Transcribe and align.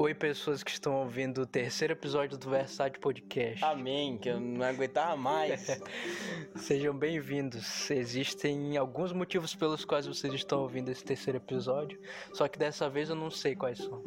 Oi, 0.00 0.14
pessoas 0.14 0.62
que 0.62 0.70
estão 0.70 0.94
ouvindo 0.94 1.42
o 1.42 1.46
terceiro 1.46 1.92
episódio 1.92 2.38
do 2.38 2.48
Versátil 2.48 3.00
Podcast. 3.00 3.64
Amém, 3.64 4.16
que 4.16 4.28
eu 4.28 4.38
não 4.38 4.64
aguentava 4.64 5.16
mais. 5.16 5.66
Sejam 6.54 6.96
bem-vindos. 6.96 7.90
Existem 7.90 8.76
alguns 8.76 9.12
motivos 9.12 9.56
pelos 9.56 9.84
quais 9.84 10.06
vocês 10.06 10.32
estão 10.32 10.60
ouvindo 10.60 10.88
esse 10.88 11.02
terceiro 11.02 11.38
episódio, 11.38 12.00
só 12.32 12.46
que 12.46 12.56
dessa 12.56 12.88
vez 12.88 13.10
eu 13.10 13.16
não 13.16 13.28
sei 13.28 13.56
quais 13.56 13.78
são. 13.78 14.00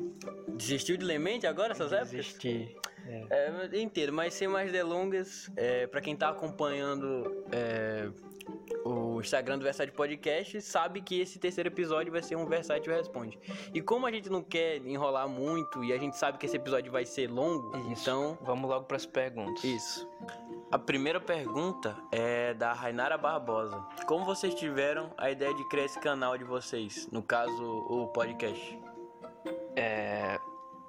Desistiu 0.55 0.95
de 0.95 1.03
Lemente 1.03 1.45
agora, 1.45 1.73
essas 1.73 1.91
épocas? 1.91 2.11
Desisti. 2.11 2.73
É, 3.29 3.49
eu 3.69 3.81
entendo, 3.81 4.13
mas 4.13 4.33
sem 4.33 4.47
mais 4.47 4.71
delongas, 4.71 5.51
é, 5.57 5.87
para 5.87 5.99
quem 5.99 6.15
tá 6.15 6.29
acompanhando 6.29 7.43
é, 7.51 8.09
o 8.85 9.00
Instagram 9.21 9.57
do 9.57 9.63
Versátil 9.63 9.93
Podcast, 9.93 10.61
sabe 10.61 11.01
que 11.01 11.19
esse 11.19 11.39
terceiro 11.39 11.69
episódio 11.69 12.11
vai 12.11 12.21
ser 12.21 12.35
um 12.35 12.45
Versátil 12.45 12.93
Responde. 12.93 13.39
E 13.73 13.81
como 13.81 14.05
a 14.05 14.11
gente 14.11 14.29
não 14.29 14.43
quer 14.43 14.77
enrolar 14.85 15.27
muito 15.27 15.83
e 15.83 15.93
a 15.93 15.97
gente 15.97 16.17
sabe 16.17 16.37
que 16.37 16.45
esse 16.45 16.55
episódio 16.55 16.91
vai 16.91 17.05
ser 17.05 17.29
longo, 17.29 17.75
Isso. 17.91 18.01
então. 18.01 18.37
Vamos 18.41 18.69
logo 18.69 18.85
para 18.85 18.97
as 18.97 19.05
perguntas. 19.05 19.63
Isso. 19.63 20.09
A 20.71 20.79
primeira 20.79 21.19
pergunta 21.19 21.97
é 22.11 22.53
da 22.53 22.73
Rainara 22.73 23.17
Barbosa. 23.17 23.85
Como 24.05 24.23
vocês 24.23 24.55
tiveram 24.55 25.13
a 25.17 25.29
ideia 25.29 25.53
de 25.53 25.67
criar 25.67 25.85
esse 25.85 25.99
canal 25.99 26.37
de 26.37 26.43
vocês? 26.43 27.09
No 27.11 27.21
caso, 27.21 27.63
o 27.89 28.07
podcast. 28.07 28.79
É, 29.75 30.39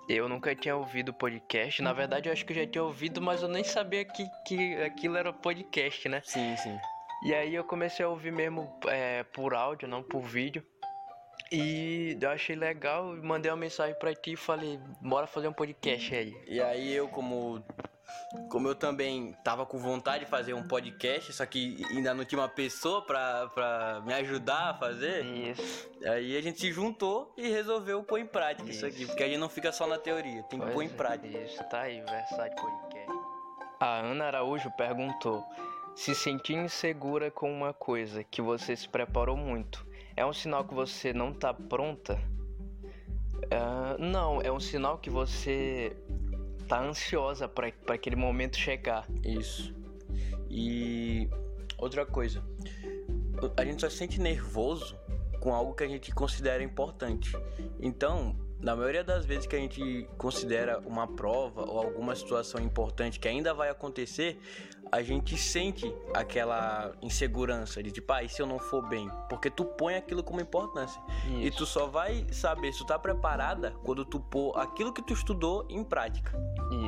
eu 0.08 0.28
nunca 0.28 0.54
tinha 0.54 0.76
ouvido 0.76 1.10
o 1.10 1.14
podcast. 1.14 1.80
Na 1.82 1.92
verdade, 1.92 2.28
eu 2.28 2.32
acho 2.32 2.44
que 2.44 2.52
eu 2.52 2.56
já 2.56 2.66
tinha 2.66 2.84
ouvido, 2.84 3.20
mas 3.20 3.42
eu 3.42 3.48
nem 3.48 3.64
sabia 3.64 4.04
que, 4.04 4.24
que 4.46 4.76
aquilo 4.82 5.16
era 5.16 5.32
podcast, 5.32 6.08
né? 6.08 6.20
Sim, 6.24 6.56
sim. 6.56 6.78
E 7.24 7.34
aí 7.34 7.54
eu 7.54 7.64
comecei 7.64 8.04
a 8.04 8.08
ouvir 8.08 8.32
mesmo 8.32 8.78
é, 8.86 9.22
por 9.22 9.54
áudio, 9.54 9.86
não 9.86 10.02
por 10.02 10.22
vídeo. 10.22 10.64
E 11.50 12.16
eu 12.20 12.30
achei 12.30 12.56
legal, 12.56 13.14
mandei 13.22 13.50
uma 13.50 13.56
mensagem 13.56 13.94
pra 13.98 14.14
ti 14.14 14.32
e 14.32 14.36
falei, 14.36 14.80
bora 15.00 15.26
fazer 15.26 15.48
um 15.48 15.52
podcast 15.52 16.14
aí. 16.14 16.34
E 16.46 16.60
aí 16.60 16.92
eu 16.92 17.08
como 17.08 17.62
como 18.50 18.68
eu 18.68 18.74
também 18.74 19.34
tava 19.44 19.64
com 19.64 19.78
vontade 19.78 20.24
de 20.24 20.30
fazer 20.30 20.54
um 20.54 20.66
podcast, 20.66 21.32
só 21.32 21.46
que 21.46 21.82
ainda 21.90 22.12
não 22.12 22.24
tinha 22.24 22.40
uma 22.40 22.48
pessoa 22.48 23.02
pra, 23.02 23.48
pra 23.48 24.02
me 24.04 24.12
ajudar 24.14 24.70
a 24.70 24.74
fazer, 24.74 25.24
Isso. 25.24 25.90
aí 26.04 26.36
a 26.36 26.42
gente 26.42 26.60
se 26.60 26.72
juntou 26.72 27.32
e 27.36 27.48
resolveu 27.48 28.02
pôr 28.02 28.18
em 28.18 28.26
prática 28.26 28.68
isso, 28.68 28.84
aqui, 28.84 28.98
Isso. 28.98 29.06
porque 29.08 29.22
a 29.22 29.28
gente 29.28 29.38
não 29.38 29.48
fica 29.48 29.72
só 29.72 29.86
na 29.86 29.98
teoria, 29.98 30.42
tem 30.44 30.60
que 30.60 30.70
pôr 30.70 30.82
em 30.82 30.86
é, 30.86 30.90
prática. 30.90 31.38
Isso, 31.38 31.62
tá 31.64 31.82
aí, 31.82 32.00
Versátil 32.00 32.56
Podcast. 32.56 33.12
A 33.80 33.98
Ana 33.98 34.26
Araújo 34.26 34.70
perguntou: 34.76 35.44
se 35.94 36.14
sentir 36.14 36.54
insegura 36.54 37.30
com 37.30 37.52
uma 37.52 37.72
coisa 37.72 38.24
que 38.24 38.40
você 38.40 38.74
se 38.76 38.88
preparou 38.88 39.36
muito, 39.36 39.86
é 40.16 40.24
um 40.24 40.32
sinal 40.32 40.64
que 40.64 40.74
você 40.74 41.12
não 41.12 41.32
tá 41.32 41.52
pronta? 41.52 42.18
Ah, 43.50 43.96
não, 43.98 44.40
é 44.40 44.50
um 44.50 44.60
sinal 44.60 44.98
que 44.98 45.10
você 45.10 45.96
tá 46.68 46.80
ansiosa 46.82 47.48
pra 47.48 47.72
aquele 47.88 48.16
momento 48.16 48.56
chegar. 48.56 49.06
Isso. 49.24 49.74
E 50.48 51.28
outra 51.78 52.06
coisa, 52.06 52.42
a 53.56 53.64
gente 53.64 53.80
só 53.80 53.90
se 53.90 53.96
sente 53.96 54.20
nervoso 54.20 54.98
com 55.40 55.54
algo 55.54 55.74
que 55.74 55.82
a 55.84 55.88
gente 55.88 56.12
considera 56.12 56.62
importante. 56.62 57.32
Então, 57.80 58.36
na 58.62 58.76
maioria 58.76 59.02
das 59.02 59.26
vezes 59.26 59.46
que 59.46 59.56
a 59.56 59.58
gente 59.58 60.08
considera 60.16 60.78
uma 60.86 61.06
prova 61.06 61.62
ou 61.68 61.78
alguma 61.78 62.14
situação 62.14 62.60
importante 62.62 63.18
que 63.18 63.26
ainda 63.26 63.52
vai 63.52 63.68
acontecer, 63.68 64.40
a 64.90 65.02
gente 65.02 65.36
sente 65.36 65.92
aquela 66.14 66.92
insegurança 67.00 67.82
de 67.82 67.90
tipo, 67.90 68.12
ah, 68.12 68.22
e 68.22 68.28
se 68.28 68.40
eu 68.40 68.46
não 68.46 68.58
for 68.58 68.86
bem? 68.88 69.10
Porque 69.28 69.50
tu 69.50 69.64
põe 69.64 69.94
aquilo 69.96 70.22
como 70.22 70.40
importância. 70.40 71.00
E 71.28 71.48
Isso. 71.48 71.58
tu 71.58 71.66
só 71.66 71.86
vai 71.86 72.26
saber 72.30 72.72
se 72.72 72.78
tu 72.78 72.86
tá 72.86 72.98
preparada 72.98 73.72
quando 73.84 74.04
tu 74.04 74.20
pôr 74.20 74.56
aquilo 74.58 74.92
que 74.92 75.02
tu 75.02 75.12
estudou 75.14 75.66
em 75.68 75.82
prática. 75.82 76.32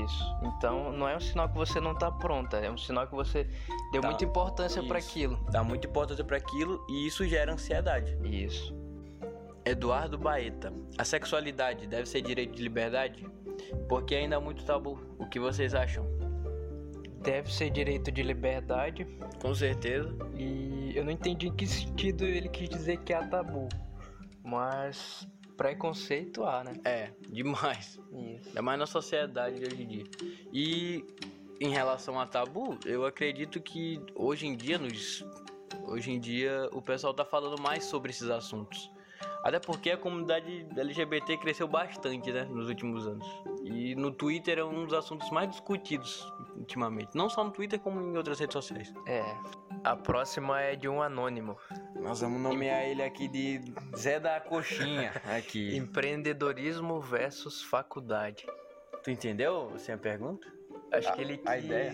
Isso. 0.05 0.37
Então 0.43 0.93
não 0.93 1.09
é 1.09 1.17
um 1.17 1.21
sinal 1.21 1.49
que 1.49 1.57
você 1.57 1.81
não 1.81 1.95
tá 1.95 2.11
pronta, 2.11 2.59
é 2.59 2.71
um 2.71 2.77
sinal 2.79 3.07
que 3.07 3.15
você 3.15 3.49
deu 3.91 4.03
Tá. 4.03 4.09
muita 4.09 4.25
importância 4.25 4.83
pra 4.83 4.99
Isso. 4.99 5.09
aquilo. 5.11 5.37
Dá 5.51 5.65
muita 5.65 5.87
importância 5.87 6.23
para 6.25 6.37
aquilo 6.37 6.85
e 6.89 7.07
isso 7.07 7.27
gera 7.27 7.53
ansiedade. 7.53 8.17
Isso. 8.23 8.84
Eduardo 9.65 10.19
Baeta. 10.19 10.73
A 10.99 11.05
sexualidade 11.05 11.87
deve 11.87 12.07
ser 12.09 12.21
direito 12.21 12.55
de 12.55 12.63
liberdade? 12.63 13.27
Porque 13.89 14.15
ainda 14.15 14.37
há 14.37 14.41
muito 14.41 14.65
tabu. 14.65 14.99
O 15.19 15.27
que 15.27 15.41
vocês 15.41 15.75
acham? 15.75 16.05
Deve 17.23 17.53
ser 17.53 17.71
direito 17.71 18.13
de 18.13 18.23
liberdade 18.23 19.07
Com 19.41 19.55
certeza. 19.55 20.15
e 20.37 20.93
eu 20.95 21.05
não 21.05 21.11
entendi 21.11 21.49
em 21.49 21.55
que 21.55 21.67
sentido 21.67 22.25
ele 22.25 22.49
quis 22.51 22.69
dizer 22.69 22.99
que 22.99 23.15
há 23.15 23.27
tabu. 23.27 23.69
Mas 24.43 25.27
preconceito 25.57 26.45
há, 26.45 26.63
né? 26.63 26.75
É, 26.85 27.11
demais. 27.31 27.99
Isso. 28.13 28.49
Ainda 28.49 28.61
mais 28.63 28.79
na 28.79 28.87
sociedade 28.87 29.59
de 29.59 29.67
hoje 29.67 29.83
em 29.83 29.87
dia. 29.87 30.05
E 30.53 31.05
em 31.61 31.71
relação 31.71 32.21
a 32.21 32.27
tabu, 32.27 32.79
eu 32.85 33.07
acredito 33.07 33.61
que 33.61 33.99
hoje 34.15 34.47
em 34.47 34.55
dia 34.57 34.77
nos 34.77 35.25
hoje 35.87 36.11
em 36.11 36.21
dia 36.21 36.69
o 36.73 36.83
pessoal 36.83 37.15
tá 37.15 37.25
falando 37.25 37.61
mais 37.61 37.85
sobre 37.85 38.11
esses 38.11 38.29
assuntos. 38.29 38.91
Até 39.43 39.59
porque 39.59 39.91
a 39.91 39.97
comunidade 39.97 40.67
LGBT 40.77 41.37
cresceu 41.39 41.69
bastante, 41.69 42.33
né, 42.33 42.45
nos 42.45 42.69
últimos 42.69 43.07
anos. 43.07 43.27
E 43.63 43.95
no 43.95 44.11
Twitter 44.11 44.59
é 44.59 44.65
um 44.65 44.85
dos 44.85 44.95
assuntos 44.95 45.31
mais 45.31 45.51
discutidos 45.51 46.27
ultimamente. 46.57 47.15
Não 47.15 47.29
só 47.29 47.45
no 47.45 47.51
Twitter, 47.51 47.79
como 47.79 48.01
em 48.01 48.17
outras 48.17 48.39
redes 48.41 48.55
sociais. 48.55 48.93
É. 49.07 49.23
A 49.83 49.95
próxima 49.97 50.61
é 50.63 50.77
de 50.77 50.89
um 50.89 51.03
anônimo. 51.03 51.57
Nós 52.01 52.21
vamos 52.21 52.41
nomear 52.41 52.85
ele 52.85 53.03
aqui 53.03 53.29
de 53.29 53.61
Zé 53.97 54.19
da 54.19 54.41
Coxinha. 54.41 55.13
Aqui. 55.37 55.77
Empreendedorismo 55.77 57.01
versus 57.01 57.63
faculdade. 57.63 58.47
Tu 59.03 59.11
entendeu 59.11 59.71
assim, 59.75 59.93
a 59.93 59.99
pergunta? 59.99 60.47
Acho 60.93 61.09
A- 61.09 61.13
que 61.13 61.21
ele 61.21 61.37
quis 61.39 61.47
a 61.47 61.59
ideia? 61.59 61.93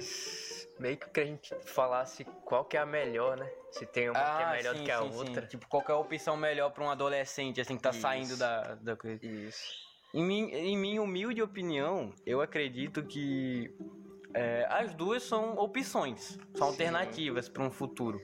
Meio 0.80 0.96
que 0.96 1.20
a 1.20 1.24
gente 1.24 1.54
falasse 1.66 2.24
qual 2.44 2.64
que 2.64 2.76
é 2.76 2.80
a 2.80 2.86
melhor, 2.86 3.36
né? 3.36 3.48
Se 3.70 3.84
tem 3.86 4.08
uma 4.10 4.18
que 4.18 4.42
é 4.42 4.50
melhor 4.50 4.74
do 4.74 4.78
sim, 4.78 4.84
que 4.84 4.90
a 4.90 5.02
sim, 5.02 5.10
sim. 5.10 5.18
outra. 5.18 5.46
Tipo, 5.46 5.68
qual 5.68 5.84
que 5.84 5.92
é 5.92 5.94
a 5.94 5.98
opção 5.98 6.36
melhor 6.36 6.70
pra 6.70 6.82
um 6.84 6.90
adolescente, 6.90 7.60
assim, 7.60 7.76
que 7.76 7.82
tá 7.82 7.90
Isso. 7.90 8.00
saindo 8.00 8.36
da, 8.36 8.74
da 8.76 8.96
coisa? 8.96 9.24
Isso. 9.24 9.62
Em, 10.12 10.24
min- 10.24 10.50
em 10.50 10.76
minha 10.76 11.02
humilde 11.02 11.40
opinião, 11.42 12.12
eu 12.26 12.40
acredito 12.40 13.04
que 13.04 13.72
é, 14.34 14.66
as 14.70 14.92
duas 14.94 15.22
são 15.22 15.56
opções, 15.56 16.38
são 16.54 16.66
Sim. 16.66 16.72
alternativas 16.72 17.48
para 17.48 17.62
um 17.62 17.70
futuro. 17.70 18.20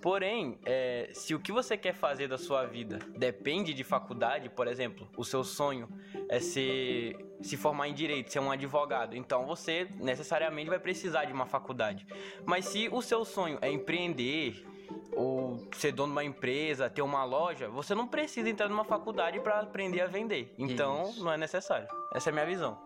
Porém, 0.00 0.58
é, 0.64 1.10
se 1.12 1.34
o 1.34 1.40
que 1.40 1.52
você 1.52 1.76
quer 1.76 1.92
fazer 1.92 2.26
da 2.26 2.38
sua 2.38 2.64
vida 2.64 2.98
depende 3.16 3.74
de 3.74 3.84
faculdade, 3.84 4.48
por 4.48 4.66
exemplo, 4.66 5.06
o 5.16 5.24
seu 5.24 5.44
sonho 5.44 5.88
é 6.28 6.40
ser, 6.40 7.16
se 7.42 7.56
formar 7.56 7.88
em 7.88 7.94
direito, 7.94 8.32
ser 8.32 8.40
um 8.40 8.50
advogado, 8.50 9.14
então 9.14 9.46
você 9.46 9.88
necessariamente 9.96 10.70
vai 10.70 10.78
precisar 10.78 11.26
de 11.26 11.32
uma 11.32 11.44
faculdade. 11.44 12.06
Mas 12.46 12.66
se 12.66 12.88
o 12.90 13.02
seu 13.02 13.24
sonho 13.24 13.58
é 13.60 13.70
empreender 13.70 14.64
ou 15.12 15.68
ser 15.76 15.92
dono 15.92 16.08
de 16.08 16.12
uma 16.12 16.24
empresa, 16.24 16.88
ter 16.88 17.02
uma 17.02 17.24
loja, 17.24 17.68
você 17.68 17.94
não 17.94 18.06
precisa 18.06 18.48
entrar 18.48 18.68
numa 18.68 18.84
faculdade 18.84 19.38
para 19.40 19.60
aprender 19.60 20.00
a 20.00 20.06
vender. 20.06 20.54
Então, 20.56 21.10
Isso. 21.10 21.22
não 21.22 21.32
é 21.32 21.36
necessário. 21.36 21.88
Essa 22.14 22.30
é 22.30 22.32
a 22.32 22.34
minha 22.34 22.46
visão. 22.46 22.78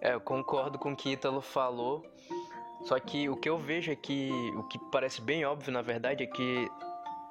É, 0.00 0.14
eu 0.14 0.20
concordo 0.20 0.78
com 0.78 0.92
o 0.92 0.96
que 0.96 1.10
Ítalo 1.10 1.40
falou. 1.40 2.04
Só 2.84 2.98
que 2.98 3.28
o 3.28 3.36
que 3.36 3.48
eu 3.48 3.56
vejo 3.58 3.90
é 3.92 3.96
que 3.96 4.30
o 4.56 4.64
que 4.64 4.78
parece 4.90 5.20
bem 5.20 5.44
óbvio, 5.44 5.72
na 5.72 5.82
verdade, 5.82 6.24
é 6.24 6.26
que 6.26 6.68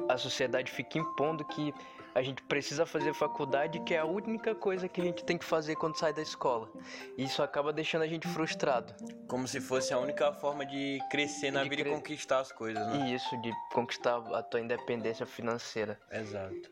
a 0.10 0.18
sociedade 0.18 0.72
fica 0.72 0.98
impondo 0.98 1.44
que 1.46 1.74
a 2.14 2.22
gente 2.22 2.42
precisa 2.44 2.86
fazer 2.86 3.14
faculdade, 3.14 3.80
que 3.82 3.94
é 3.94 4.00
a 4.00 4.06
única 4.06 4.54
coisa 4.54 4.88
que 4.90 5.00
a 5.00 5.04
gente 5.04 5.24
tem 5.24 5.38
que 5.38 5.46
fazer 5.46 5.76
quando 5.78 5.98
sai 5.98 6.12
da 6.12 6.22
escola. 6.22 6.70
E 7.18 7.24
isso 7.24 7.42
acaba 7.42 7.72
deixando 7.72 8.02
a 8.02 8.08
gente 8.08 8.28
frustrado. 8.28 8.94
Como 9.30 9.48
se 9.48 9.62
fosse 9.62 9.94
a 9.94 9.98
única 10.00 10.34
forma 10.34 10.66
de 10.66 11.00
crescer 11.10 11.52
na 11.52 11.64
De 11.64 11.70
vida 11.70 11.84
cre- 11.84 11.92
e 11.92 11.96
conquistar 11.96 12.40
as 12.40 12.52
coisas, 12.52 12.86
né? 12.88 13.08
E 13.10 13.14
isso 13.14 13.42
de 13.42 13.52
conquistar 13.74 14.18
a 14.34 14.44
tua 14.44 14.60
independência 14.60 15.26
financeira. 15.26 15.98
Exato. 16.12 16.70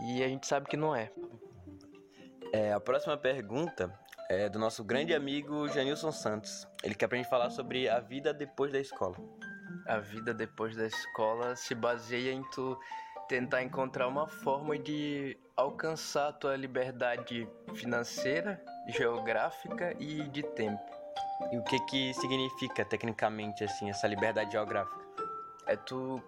E 0.00 0.22
a 0.22 0.28
gente 0.28 0.46
sabe 0.46 0.68
que 0.68 0.76
não 0.76 0.94
é. 0.94 1.10
É, 2.52 2.72
a 2.72 2.78
próxima 2.80 3.16
pergunta 3.16 3.92
é 4.28 4.48
do 4.48 4.58
nosso 4.58 4.84
grande 4.84 5.14
amigo 5.14 5.68
Janilson 5.68 6.12
Santos. 6.12 6.66
Ele 6.82 6.94
quer 6.94 7.08
pra 7.08 7.16
gente 7.16 7.30
falar 7.30 7.50
sobre 7.50 7.88
a 7.88 7.98
vida 7.98 8.32
depois 8.34 8.70
da 8.72 8.78
escola. 8.78 9.16
A 9.86 9.98
vida 9.98 10.34
depois 10.34 10.76
da 10.76 10.86
escola 10.86 11.56
se 11.56 11.74
baseia 11.74 12.32
em 12.32 12.42
tu 12.50 12.78
tentar 13.26 13.62
encontrar 13.62 14.06
uma 14.06 14.28
forma 14.28 14.78
de 14.78 15.38
alcançar 15.56 16.28
a 16.28 16.32
tua 16.32 16.56
liberdade 16.56 17.48
financeira, 17.74 18.62
geográfica 18.88 19.94
e 19.98 20.22
de 20.28 20.42
tempo. 20.42 20.82
E 21.50 21.56
o 21.56 21.62
que 21.64 21.78
que 21.86 22.14
significa 22.14 22.84
tecnicamente 22.84 23.64
assim 23.64 23.88
essa 23.88 24.06
liberdade 24.06 24.52
geográfica? 24.52 24.98
É 25.66 25.76
tu 25.76 26.22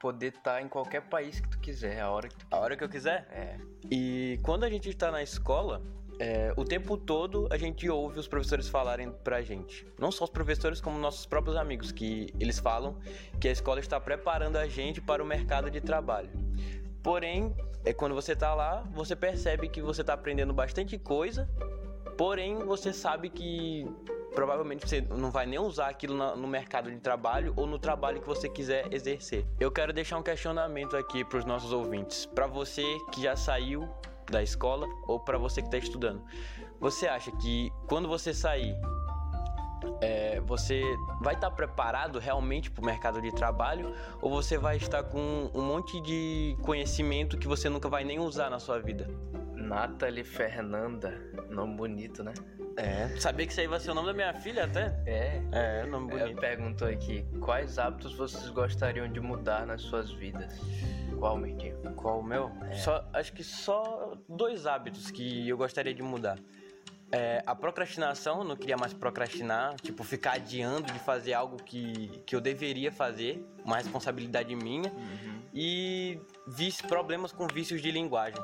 poder 0.00 0.34
estar 0.34 0.60
em 0.62 0.68
qualquer 0.68 1.02
país 1.02 1.40
que 1.40 1.48
tu 1.48 1.58
quiser, 1.60 2.00
a 2.00 2.10
hora 2.10 2.28
que 2.28 2.36
tu 2.36 2.46
A 2.50 2.58
hora 2.58 2.76
que 2.76 2.84
eu 2.84 2.88
quiser? 2.88 3.26
é. 3.30 3.56
E 3.90 4.38
quando 4.42 4.64
a 4.64 4.70
gente 4.70 4.88
está 4.88 5.10
na 5.10 5.22
escola, 5.22 5.82
é, 6.18 6.52
o 6.56 6.64
tempo 6.64 6.96
todo 6.96 7.48
a 7.50 7.56
gente 7.56 7.88
ouve 7.88 8.18
os 8.18 8.28
professores 8.28 8.68
falarem 8.68 9.10
pra 9.22 9.42
gente. 9.42 9.86
Não 9.98 10.10
só 10.12 10.24
os 10.24 10.30
professores, 10.30 10.80
como 10.80 10.98
nossos 10.98 11.26
próprios 11.26 11.56
amigos, 11.56 11.92
que 11.92 12.32
eles 12.38 12.58
falam 12.58 12.96
que 13.40 13.48
a 13.48 13.52
escola 13.52 13.80
está 13.80 14.00
preparando 14.00 14.56
a 14.56 14.66
gente 14.66 15.00
para 15.00 15.22
o 15.22 15.26
mercado 15.26 15.70
de 15.70 15.80
trabalho. 15.80 16.30
Porém, 17.02 17.54
é 17.84 17.92
quando 17.92 18.14
você 18.14 18.34
tá 18.34 18.54
lá, 18.54 18.82
você 18.94 19.14
percebe 19.14 19.68
que 19.68 19.82
você 19.82 20.02
tá 20.02 20.14
aprendendo 20.14 20.52
bastante 20.54 20.98
coisa 20.98 21.48
Porém, 22.16 22.58
você 22.58 22.92
sabe 22.92 23.28
que 23.28 23.86
provavelmente 24.34 24.88
você 24.88 25.00
não 25.00 25.30
vai 25.30 25.46
nem 25.46 25.58
usar 25.58 25.88
aquilo 25.88 26.14
no 26.36 26.46
mercado 26.46 26.90
de 26.90 26.98
trabalho 26.98 27.52
ou 27.56 27.66
no 27.66 27.78
trabalho 27.78 28.20
que 28.20 28.26
você 28.26 28.48
quiser 28.48 28.92
exercer. 28.92 29.44
Eu 29.58 29.70
quero 29.70 29.92
deixar 29.92 30.18
um 30.18 30.22
questionamento 30.22 30.96
aqui 30.96 31.24
para 31.24 31.38
os 31.38 31.44
nossos 31.44 31.72
ouvintes. 31.72 32.26
Para 32.26 32.46
você 32.46 32.84
que 33.12 33.22
já 33.22 33.36
saiu 33.36 33.88
da 34.30 34.42
escola 34.42 34.86
ou 35.06 35.20
para 35.20 35.38
você 35.38 35.60
que 35.60 35.68
está 35.68 35.78
estudando. 35.78 36.22
Você 36.80 37.06
acha 37.06 37.30
que 37.32 37.70
quando 37.86 38.08
você 38.08 38.34
sair, 38.34 38.76
é, 40.00 40.40
você 40.40 40.82
vai 41.20 41.34
estar 41.34 41.50
tá 41.50 41.56
preparado 41.56 42.18
realmente 42.18 42.70
para 42.70 42.82
o 42.82 42.84
mercado 42.84 43.20
de 43.20 43.32
trabalho 43.32 43.94
ou 44.20 44.30
você 44.30 44.58
vai 44.58 44.76
estar 44.76 45.02
com 45.04 45.50
um 45.54 45.62
monte 45.62 46.00
de 46.00 46.56
conhecimento 46.62 47.38
que 47.38 47.46
você 47.46 47.68
nunca 47.68 47.88
vai 47.88 48.04
nem 48.04 48.18
usar 48.18 48.50
na 48.50 48.58
sua 48.58 48.78
vida? 48.78 49.08
Nathalie 49.54 50.24
Fernanda, 50.24 51.10
nome 51.48 51.76
bonito, 51.76 52.22
né? 52.22 52.34
É. 52.76 53.08
Sabia 53.20 53.46
que 53.46 53.52
isso 53.52 53.60
aí 53.60 53.66
vai 53.66 53.78
ser 53.80 53.90
o 53.90 53.94
nome 53.94 54.08
da 54.08 54.12
minha 54.12 54.34
filha 54.34 54.64
até? 54.64 54.94
É. 55.06 55.42
É, 55.52 55.86
nome 55.86 56.10
bonito. 56.10 56.40
Perguntou 56.40 56.88
aqui: 56.88 57.24
quais 57.40 57.78
hábitos 57.78 58.14
vocês 58.14 58.48
gostariam 58.50 59.10
de 59.10 59.20
mudar 59.20 59.66
nas 59.66 59.82
suas 59.82 60.10
vidas? 60.10 60.60
Qual, 61.18 61.36
Mirtinho? 61.36 61.76
Qual 61.94 62.20
o 62.20 62.22
meu? 62.22 62.50
É. 62.70 62.74
Só, 62.74 63.08
acho 63.12 63.32
que 63.32 63.44
só 63.44 64.14
dois 64.28 64.66
hábitos 64.66 65.10
que 65.10 65.48
eu 65.48 65.56
gostaria 65.56 65.94
de 65.94 66.02
mudar. 66.02 66.38
É, 67.12 67.42
a 67.46 67.54
procrastinação, 67.54 68.38
eu 68.38 68.44
não 68.44 68.56
queria 68.56 68.76
mais 68.76 68.92
procrastinar, 68.92 69.76
tipo, 69.80 70.02
ficar 70.02 70.32
adiando 70.32 70.92
de 70.92 70.98
fazer 70.98 71.32
algo 71.32 71.62
que, 71.62 72.08
que 72.26 72.34
eu 72.34 72.40
deveria 72.40 72.90
fazer, 72.90 73.46
uma 73.64 73.76
responsabilidade 73.76 74.54
minha. 74.56 74.90
Uhum. 74.90 75.40
E 75.54 76.18
vice, 76.48 76.82
problemas 76.82 77.30
com 77.30 77.46
vícios 77.46 77.80
de 77.80 77.92
linguagem. 77.92 78.40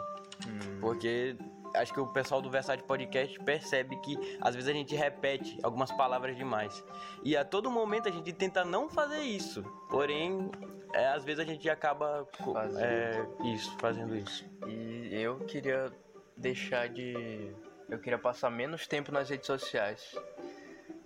Uhum. 0.46 0.80
Porque 0.80 1.36
acho 1.74 1.92
que 1.92 2.00
o 2.00 2.06
pessoal 2.06 2.40
do 2.40 2.50
Versace 2.50 2.82
Podcast 2.82 3.38
percebe 3.40 3.96
que 3.96 4.38
às 4.40 4.54
vezes 4.54 4.68
a 4.68 4.72
gente 4.72 4.94
repete 4.94 5.58
algumas 5.62 5.90
palavras 5.92 6.36
demais. 6.36 6.84
E 7.22 7.36
a 7.36 7.44
todo 7.44 7.70
momento 7.70 8.08
a 8.08 8.12
gente 8.12 8.32
tenta 8.32 8.64
não 8.64 8.88
fazer 8.88 9.20
isso. 9.20 9.62
Porém, 9.88 10.50
é, 10.92 11.08
às 11.08 11.24
vezes 11.24 11.40
a 11.40 11.44
gente 11.44 11.68
acaba 11.68 12.26
fazendo. 12.52 12.84
É, 12.84 13.28
isso, 13.54 13.76
fazendo 13.78 14.16
isso. 14.16 14.44
E 14.66 15.08
eu 15.12 15.38
queria 15.40 15.92
deixar 16.36 16.88
de. 16.88 17.52
Eu 17.88 17.98
queria 17.98 18.18
passar 18.18 18.50
menos 18.50 18.86
tempo 18.86 19.10
nas 19.12 19.28
redes 19.28 19.46
sociais. 19.46 20.14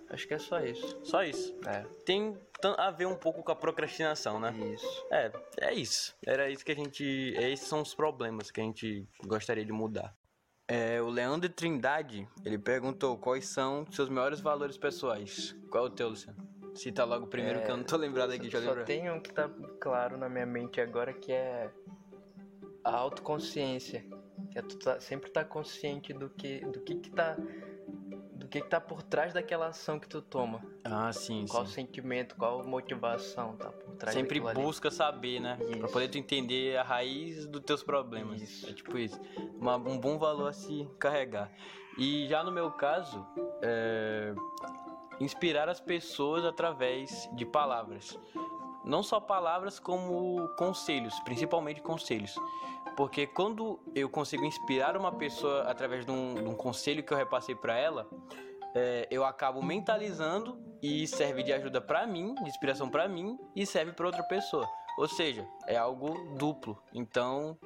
Acho 0.09 0.27
que 0.27 0.33
é 0.33 0.39
só 0.39 0.59
isso. 0.59 0.99
Só 1.03 1.23
isso. 1.23 1.57
É. 1.67 1.83
Tem 2.05 2.37
a 2.77 2.91
ver 2.91 3.05
um 3.05 3.15
pouco 3.15 3.43
com 3.43 3.51
a 3.51 3.55
procrastinação, 3.55 4.39
né? 4.39 4.53
Isso. 4.73 5.05
É, 5.11 5.31
é 5.61 5.73
isso. 5.73 6.15
Era 6.25 6.49
isso 6.49 6.63
que 6.63 6.71
a 6.71 6.75
gente. 6.75 7.03
Esses 7.37 7.67
são 7.67 7.81
os 7.81 7.93
problemas 7.93 8.51
que 8.51 8.61
a 8.61 8.63
gente 8.63 9.07
gostaria 9.25 9.65
de 9.65 9.71
mudar. 9.71 10.15
É, 10.67 10.99
o 10.99 11.09
Leandro 11.09 11.47
Trindade, 11.49 12.27
ele 12.43 12.57
perguntou 12.57 13.17
quais 13.17 13.47
são 13.47 13.85
seus 13.91 14.09
maiores 14.09 14.39
valores 14.39 14.77
pessoais. 14.77 15.55
Qual 15.69 15.85
é 15.85 15.87
o 15.87 15.89
teu, 15.91 16.09
Luciano? 16.09 16.37
Cita 16.73 17.03
logo 17.05 17.25
o 17.25 17.27
primeiro, 17.27 17.59
é, 17.59 17.61
que 17.61 17.71
eu 17.71 17.77
não 17.77 17.83
tô 17.83 17.95
lembrado 17.95 18.31
aqui. 18.31 18.49
Só, 18.49 18.61
só 18.61 18.83
tem 18.83 19.09
um 19.09 19.19
que 19.19 19.31
tá 19.31 19.49
claro 19.79 20.17
na 20.17 20.27
minha 20.27 20.45
mente 20.45 20.81
agora, 20.81 21.13
que 21.13 21.31
é 21.31 21.69
a 22.83 22.95
autoconsciência. 22.95 24.05
Que 24.51 24.59
é 24.59 24.61
tu 24.61 24.77
tá, 24.79 24.99
sempre 24.99 25.29
tá 25.29 25.45
consciente 25.45 26.13
do 26.13 26.29
que, 26.29 26.59
do 26.65 26.81
que 26.81 26.95
que 26.95 27.09
tá 27.11 27.37
que, 28.55 28.61
que 28.61 28.69
tá 28.69 28.79
por 28.79 29.03
trás 29.03 29.33
daquela 29.33 29.67
ação 29.67 29.99
que 29.99 30.07
tu 30.07 30.21
toma. 30.21 30.61
Ah, 30.83 31.11
sim, 31.11 31.45
Qual 31.49 31.65
sim. 31.65 31.73
sentimento, 31.73 32.35
qual 32.35 32.63
motivação 32.63 33.55
tá 33.57 33.69
por 33.69 33.95
trás 33.95 34.15
Sempre 34.15 34.39
busca 34.39 34.87
ali. 34.87 34.95
saber, 34.95 35.39
né? 35.39 35.57
Isso. 35.61 35.79
Pra 35.79 35.87
poder 35.89 36.07
tu 36.07 36.17
entender 36.17 36.77
a 36.77 36.83
raiz 36.83 37.45
dos 37.45 37.61
teus 37.61 37.83
problemas. 37.83 38.41
Isso. 38.41 38.69
É 38.69 38.73
tipo 38.73 38.97
isso. 38.97 39.19
Uma, 39.59 39.75
um 39.75 39.99
bom 39.99 40.17
valor 40.17 40.49
a 40.49 40.53
se 40.53 40.87
carregar. 40.99 41.51
E 41.97 42.27
já 42.27 42.43
no 42.43 42.51
meu 42.51 42.71
caso, 42.71 43.25
é... 43.61 44.33
inspirar 45.19 45.69
as 45.69 45.79
pessoas 45.79 46.45
através 46.45 47.29
de 47.33 47.45
palavras. 47.45 48.17
Não 48.85 49.01
só 49.01 49.19
palavras, 49.19 49.79
como 49.79 50.47
conselhos, 50.57 51.19
principalmente 51.21 51.81
conselhos. 51.81 52.35
Porque 52.95 53.27
quando 53.27 53.79
eu 53.93 54.09
consigo 54.09 54.45
inspirar 54.45 54.95
uma 54.95 55.11
pessoa 55.11 55.63
através 55.63 56.05
de 56.05 56.11
um, 56.11 56.35
de 56.35 56.47
um 56.47 56.55
conselho 56.55 57.03
que 57.03 57.11
eu 57.11 57.17
repassei 57.17 57.55
para 57.55 57.77
ela, 57.77 58.07
é, 58.75 59.07
eu 59.09 59.25
acabo 59.25 59.61
mentalizando 59.61 60.59
e 60.81 61.07
serve 61.07 61.43
de 61.43 61.51
ajuda 61.51 61.81
para 61.81 62.05
mim, 62.05 62.35
de 62.35 62.49
inspiração 62.49 62.89
para 62.89 63.07
mim 63.07 63.37
e 63.55 63.65
serve 63.65 63.91
para 63.91 64.05
outra 64.05 64.23
pessoa. 64.23 64.67
Ou 64.97 65.07
seja, 65.07 65.47
é 65.67 65.75
algo 65.75 66.35
duplo. 66.37 66.81
Então, 66.93 67.57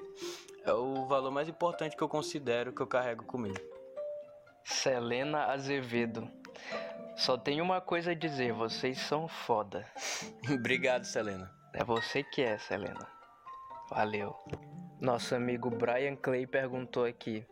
é 0.66 0.74
o 0.74 1.06
valor 1.06 1.32
mais 1.32 1.48
importante 1.48 1.96
que 1.96 2.02
eu 2.02 2.10
considero 2.10 2.74
que 2.74 2.82
eu 2.82 2.88
carrego 2.88 3.24
comigo. 3.26 3.60
Selena 4.64 5.46
Azevedo. 5.46 6.30
Só 7.20 7.38
tenho 7.38 7.66
uma 7.66 7.82
coisa 7.82 8.12
a 8.12 8.16
dizer, 8.16 8.54
vocês 8.54 8.98
são 8.98 9.28
foda. 9.28 9.86
Obrigado, 10.50 11.04
Selena. 11.04 11.52
É 11.74 11.84
você 11.84 12.24
que 12.24 12.42
é, 12.42 12.58
Selena. 12.58 13.06
Valeu. 13.90 14.34
Nosso 15.02 15.36
amigo 15.36 15.70
Brian 15.70 16.16
Clay 16.16 16.48
perguntou 16.48 17.04
aqui. 17.04 17.46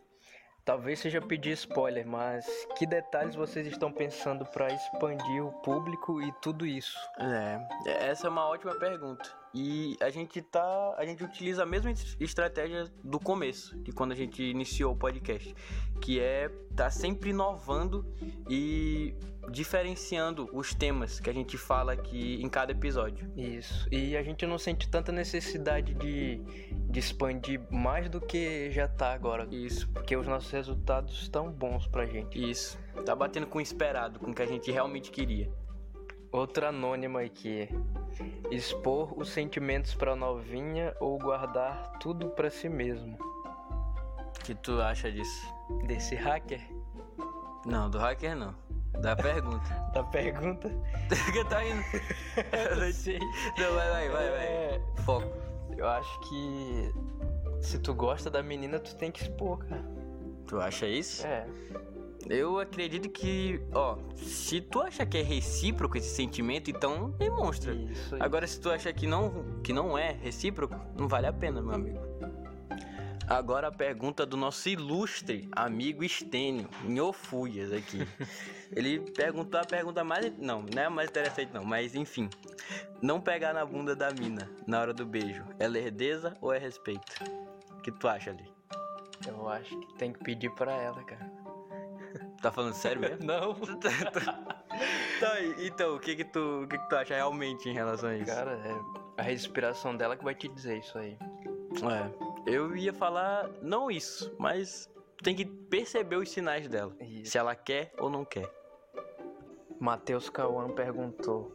Talvez 0.64 1.00
seja 1.00 1.20
pedir 1.20 1.52
spoiler, 1.52 2.06
mas 2.06 2.46
que 2.78 2.86
detalhes 2.86 3.34
vocês 3.34 3.66
estão 3.66 3.92
pensando 3.92 4.46
para 4.46 4.72
expandir 4.72 5.44
o 5.44 5.52
público 5.60 6.22
e 6.22 6.32
tudo 6.40 6.64
isso? 6.64 6.96
É, 7.18 8.08
essa 8.08 8.26
é 8.26 8.30
uma 8.30 8.48
ótima 8.48 8.74
pergunta. 8.74 9.30
E 9.54 9.98
a 10.00 10.08
gente 10.08 10.40
tá, 10.40 10.94
a 10.96 11.04
gente 11.04 11.22
utiliza 11.22 11.62
a 11.62 11.66
mesma 11.66 11.90
estratégia 12.18 12.84
do 13.04 13.20
começo, 13.20 13.78
de 13.82 13.92
quando 13.92 14.12
a 14.12 14.16
gente 14.16 14.42
iniciou 14.42 14.94
o 14.94 14.96
podcast, 14.96 15.54
que 16.00 16.20
é 16.20 16.50
tá 16.74 16.90
sempre 16.90 17.30
inovando 17.30 18.06
e 18.48 19.14
diferenciando 19.50 20.48
os 20.52 20.74
temas 20.74 21.20
que 21.20 21.28
a 21.28 21.32
gente 21.32 21.56
fala 21.56 21.92
aqui 21.92 22.40
em 22.42 22.48
cada 22.48 22.72
episódio. 22.72 23.30
Isso. 23.36 23.88
E 23.92 24.16
a 24.16 24.22
gente 24.22 24.46
não 24.46 24.58
sente 24.58 24.88
tanta 24.88 25.10
necessidade 25.12 25.94
de, 25.94 26.40
de 26.88 26.98
expandir 26.98 27.60
mais 27.70 28.08
do 28.08 28.20
que 28.20 28.70
já 28.70 28.86
tá 28.86 29.12
agora. 29.12 29.46
Isso. 29.50 29.88
Porque 29.90 30.16
os 30.16 30.26
nossos 30.26 30.50
resultados 30.50 31.22
estão 31.22 31.50
bons 31.50 31.86
pra 31.86 32.06
gente. 32.06 32.38
Isso. 32.50 32.78
Tá 33.04 33.14
batendo 33.14 33.46
com 33.46 33.58
o 33.58 33.60
esperado, 33.60 34.18
com 34.18 34.30
o 34.30 34.34
que 34.34 34.42
a 34.42 34.46
gente 34.46 34.70
realmente 34.70 35.10
queria. 35.10 35.50
Outra 36.30 36.68
anônima 36.68 37.22
aqui. 37.22 37.68
Expor 38.50 39.18
os 39.18 39.30
sentimentos 39.30 39.94
pra 39.94 40.14
novinha 40.14 40.94
ou 41.00 41.18
guardar 41.18 41.98
tudo 42.00 42.28
pra 42.30 42.50
si 42.50 42.68
mesmo. 42.68 43.16
O 43.18 44.44
que 44.44 44.54
tu 44.54 44.80
acha 44.80 45.10
disso? 45.10 45.54
Desse 45.86 46.14
hacker? 46.14 46.60
Não, 47.64 47.90
do 47.90 47.98
hacker 47.98 48.36
não. 48.36 48.54
Da 49.00 49.14
pergunta. 49.16 49.68
da 49.94 50.02
pergunta? 50.04 50.68
que 51.32 51.44
tá 51.44 51.64
indo? 51.64 51.82
Eu 52.70 52.76
não 52.76 52.92
sei. 52.92 53.18
Não, 53.18 53.74
vai, 53.74 53.90
vai, 53.90 54.08
vai, 54.08 54.30
vai. 54.30 54.46
É... 54.46 54.80
Foco. 55.04 55.32
Eu 55.76 55.86
acho 55.86 56.20
que 56.28 56.92
se 57.60 57.78
tu 57.78 57.94
gosta 57.94 58.30
da 58.30 58.42
menina, 58.42 58.78
tu 58.78 58.94
tem 58.96 59.10
que 59.10 59.22
expor, 59.22 59.58
cara. 59.58 59.84
Tu 60.46 60.60
acha 60.60 60.86
isso? 60.86 61.26
É. 61.26 61.46
Eu 62.28 62.58
acredito 62.58 63.08
que, 63.08 63.60
ó, 63.72 63.96
se 64.16 64.60
tu 64.60 64.82
acha 64.82 65.06
que 65.06 65.18
é 65.18 65.22
recíproco 65.22 65.96
esse 65.96 66.14
sentimento, 66.14 66.70
então 66.70 67.10
demonstra. 67.10 67.72
Isso, 67.72 67.92
isso. 67.92 68.16
Agora, 68.18 68.46
se 68.46 68.60
tu 68.60 68.70
acha 68.70 68.92
que 68.92 69.06
não, 69.06 69.60
que 69.62 69.72
não 69.72 69.96
é 69.96 70.12
recíproco, 70.12 70.74
não 70.96 71.08
vale 71.08 71.26
a 71.26 71.32
pena, 71.32 71.62
meu 71.62 71.74
amigo. 71.74 71.98
Agora 73.28 73.68
a 73.68 73.72
pergunta 73.72 74.24
do 74.24 74.38
nosso 74.38 74.68
ilustre 74.70 75.48
amigo 75.52 76.02
Estênio, 76.02 76.68
Nhofulhas 76.84 77.72
aqui. 77.72 77.98
Ele 78.74 79.00
perguntou 79.00 79.60
a 79.60 79.64
pergunta 79.64 80.02
mais. 80.02 80.32
Não, 80.38 80.62
não 80.62 80.82
é 80.82 80.86
a 80.86 80.90
mais 80.90 81.10
interessante, 81.10 81.52
não, 81.52 81.62
mas 81.62 81.94
enfim. 81.94 82.30
Não 83.02 83.20
pegar 83.20 83.52
na 83.52 83.66
bunda 83.66 83.94
da 83.94 84.10
mina 84.10 84.50
na 84.66 84.80
hora 84.80 84.94
do 84.94 85.04
beijo. 85.04 85.44
É 85.58 85.68
lerdeza 85.68 86.34
ou 86.40 86.54
é 86.54 86.58
respeito? 86.58 87.22
O 87.72 87.82
que 87.82 87.92
tu 87.92 88.08
acha 88.08 88.30
ali? 88.30 88.50
Eu 89.26 89.46
acho 89.48 89.78
que 89.78 89.94
tem 89.94 90.12
que 90.12 90.20
pedir 90.20 90.50
pra 90.54 90.72
ela, 90.72 91.02
cara. 91.04 91.30
Tá 92.40 92.50
falando 92.50 92.72
sério 92.72 93.00
mesmo? 93.00 93.24
não. 93.26 93.54
tá, 95.20 95.40
então, 95.58 95.96
o 95.96 96.00
que 96.00 96.16
que, 96.16 96.24
tu, 96.24 96.62
o 96.62 96.68
que 96.68 96.78
que 96.78 96.88
tu 96.88 96.96
acha 96.96 97.14
realmente 97.14 97.68
em 97.68 97.74
relação 97.74 98.08
a 98.08 98.16
isso? 98.16 98.26
Cara, 98.26 98.52
é 98.52 99.20
a 99.20 99.22
respiração 99.22 99.96
dela 99.96 100.16
que 100.16 100.24
vai 100.24 100.34
te 100.34 100.48
dizer 100.48 100.78
isso 100.78 100.96
aí. 100.96 101.18
É. 101.82 102.27
Eu 102.48 102.74
ia 102.74 102.94
falar 102.94 103.50
não 103.60 103.90
isso, 103.90 104.34
mas 104.38 104.90
tem 105.22 105.34
que 105.34 105.44
perceber 105.44 106.16
os 106.16 106.30
sinais 106.30 106.66
dela. 106.66 106.96
Isso. 107.00 107.32
Se 107.32 107.38
ela 107.38 107.54
quer 107.54 107.92
ou 107.98 108.08
não 108.08 108.24
quer. 108.24 108.50
Matheus 109.78 110.30
Cauã 110.30 110.70
perguntou: 110.70 111.52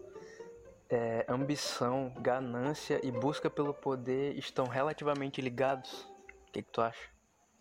é, 0.89 1.25
ambição, 1.27 2.13
ganância 2.19 3.00
e 3.03 3.12
busca 3.12 3.50
pelo 3.50 3.73
poder 3.73 4.38
estão 4.38 4.65
relativamente 4.65 5.41
ligados? 5.41 6.03
O 6.47 6.51
que, 6.51 6.62
que 6.62 6.71
tu 6.71 6.81
acha? 6.81 7.12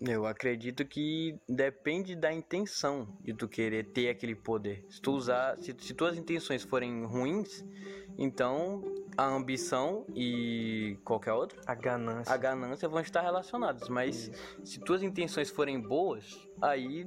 Eu 0.09 0.27
acredito 0.27 0.85
que 0.85 1.39
depende 1.49 2.17
da 2.17 2.33
intenção 2.33 3.07
de 3.21 3.33
tu 3.33 3.49
querer 3.49 3.85
ter 3.93 4.09
aquele 4.09 4.35
poder. 4.35 4.85
Se 4.89 5.01
tu 5.01 5.13
usar, 5.13 5.57
se, 5.61 5.75
se 5.79 5.95
tuas 5.95 6.17
intenções 6.17 6.63
forem 6.65 7.05
ruins, 7.05 7.65
então 8.19 8.83
a 9.17 9.25
ambição 9.27 10.05
e 10.15 10.99
qualquer 11.05 11.33
outra, 11.33 11.61
A 11.67 11.75
ganância. 11.75 12.33
a 12.35 12.37
ganância 12.37 12.89
vão 12.89 13.01
estar 13.01 13.23
relacionados. 13.23 13.89
Mas 13.89 14.29
Isso. 14.29 14.59
se 14.65 14.81
tuas 14.81 15.03
intenções 15.03 15.51
forem 15.51 15.81
boas, 15.81 16.49
aí 16.61 17.07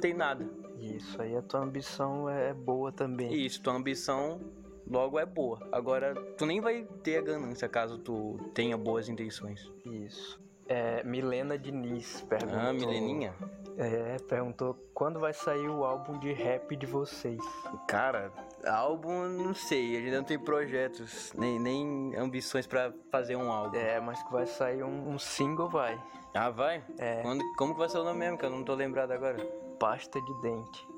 tem 0.00 0.12
nada. 0.12 0.48
Isso 0.78 1.22
aí, 1.22 1.36
a 1.36 1.42
tua 1.42 1.60
ambição 1.60 2.28
é 2.28 2.52
boa 2.52 2.90
também. 2.90 3.32
Isso, 3.32 3.62
tua 3.62 3.74
ambição 3.74 4.40
logo 4.86 5.18
é 5.18 5.24
boa. 5.24 5.66
Agora, 5.72 6.14
tu 6.36 6.44
nem 6.44 6.60
vai 6.60 6.84
ter 7.02 7.18
a 7.18 7.22
ganância 7.22 7.68
caso 7.68 7.98
tu 7.98 8.38
tenha 8.52 8.76
boas 8.76 9.08
intenções. 9.08 9.72
Isso. 9.84 10.42
É, 10.66 11.02
Milena 11.04 11.58
Diniz 11.58 12.22
perguntou. 12.22 12.58
Ah, 12.58 12.72
Mileninha? 12.72 13.34
É, 13.76 14.16
perguntou 14.28 14.74
quando 14.94 15.20
vai 15.20 15.32
sair 15.32 15.68
o 15.68 15.84
álbum 15.84 16.18
de 16.18 16.32
rap 16.32 16.74
de 16.76 16.86
vocês. 16.86 17.40
Cara, 17.88 18.32
álbum, 18.66 19.28
não 19.28 19.54
sei, 19.54 19.96
a 19.96 20.00
gente 20.00 20.14
não 20.14 20.24
tem 20.24 20.38
projetos, 20.38 21.32
nem, 21.34 21.58
nem 21.58 22.14
ambições 22.16 22.66
pra 22.66 22.92
fazer 23.10 23.36
um 23.36 23.52
álbum. 23.52 23.76
É, 23.76 24.00
mas 24.00 24.22
que 24.22 24.32
vai 24.32 24.46
sair 24.46 24.82
um, 24.82 25.10
um 25.10 25.18
single, 25.18 25.68
vai. 25.68 26.00
Ah, 26.34 26.50
vai? 26.50 26.82
É, 26.98 27.20
Quando, 27.22 27.42
como 27.56 27.74
que 27.74 27.78
vai 27.78 27.88
ser 27.88 27.98
o 27.98 28.04
nome 28.04 28.20
mesmo, 28.20 28.38
que 28.38 28.44
eu 28.44 28.50
não 28.50 28.64
tô 28.64 28.74
lembrado 28.74 29.12
agora? 29.12 29.36
pasta 29.78 30.20
de 30.20 30.40
dente. 30.40 30.88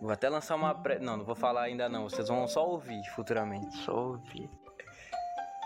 Vou 0.00 0.10
até 0.10 0.28
lançar 0.28 0.56
uma 0.56 0.74
pré... 0.74 0.98
Não, 0.98 1.16
não 1.16 1.24
vou 1.24 1.34
falar 1.34 1.62
ainda 1.62 1.88
não, 1.88 2.08
vocês 2.08 2.28
vão 2.28 2.46
só 2.46 2.66
ouvir 2.66 3.02
futuramente. 3.14 3.76
Só 3.78 3.92
ouvir. 3.92 4.48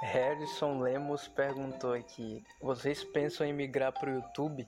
Harrison 0.02 0.80
Lemos 0.80 1.26
perguntou 1.28 1.92
aqui: 1.94 2.44
vocês 2.60 3.02
pensam 3.04 3.46
em 3.46 3.52
migrar 3.52 3.92
pro 3.92 4.10
YouTube? 4.10 4.66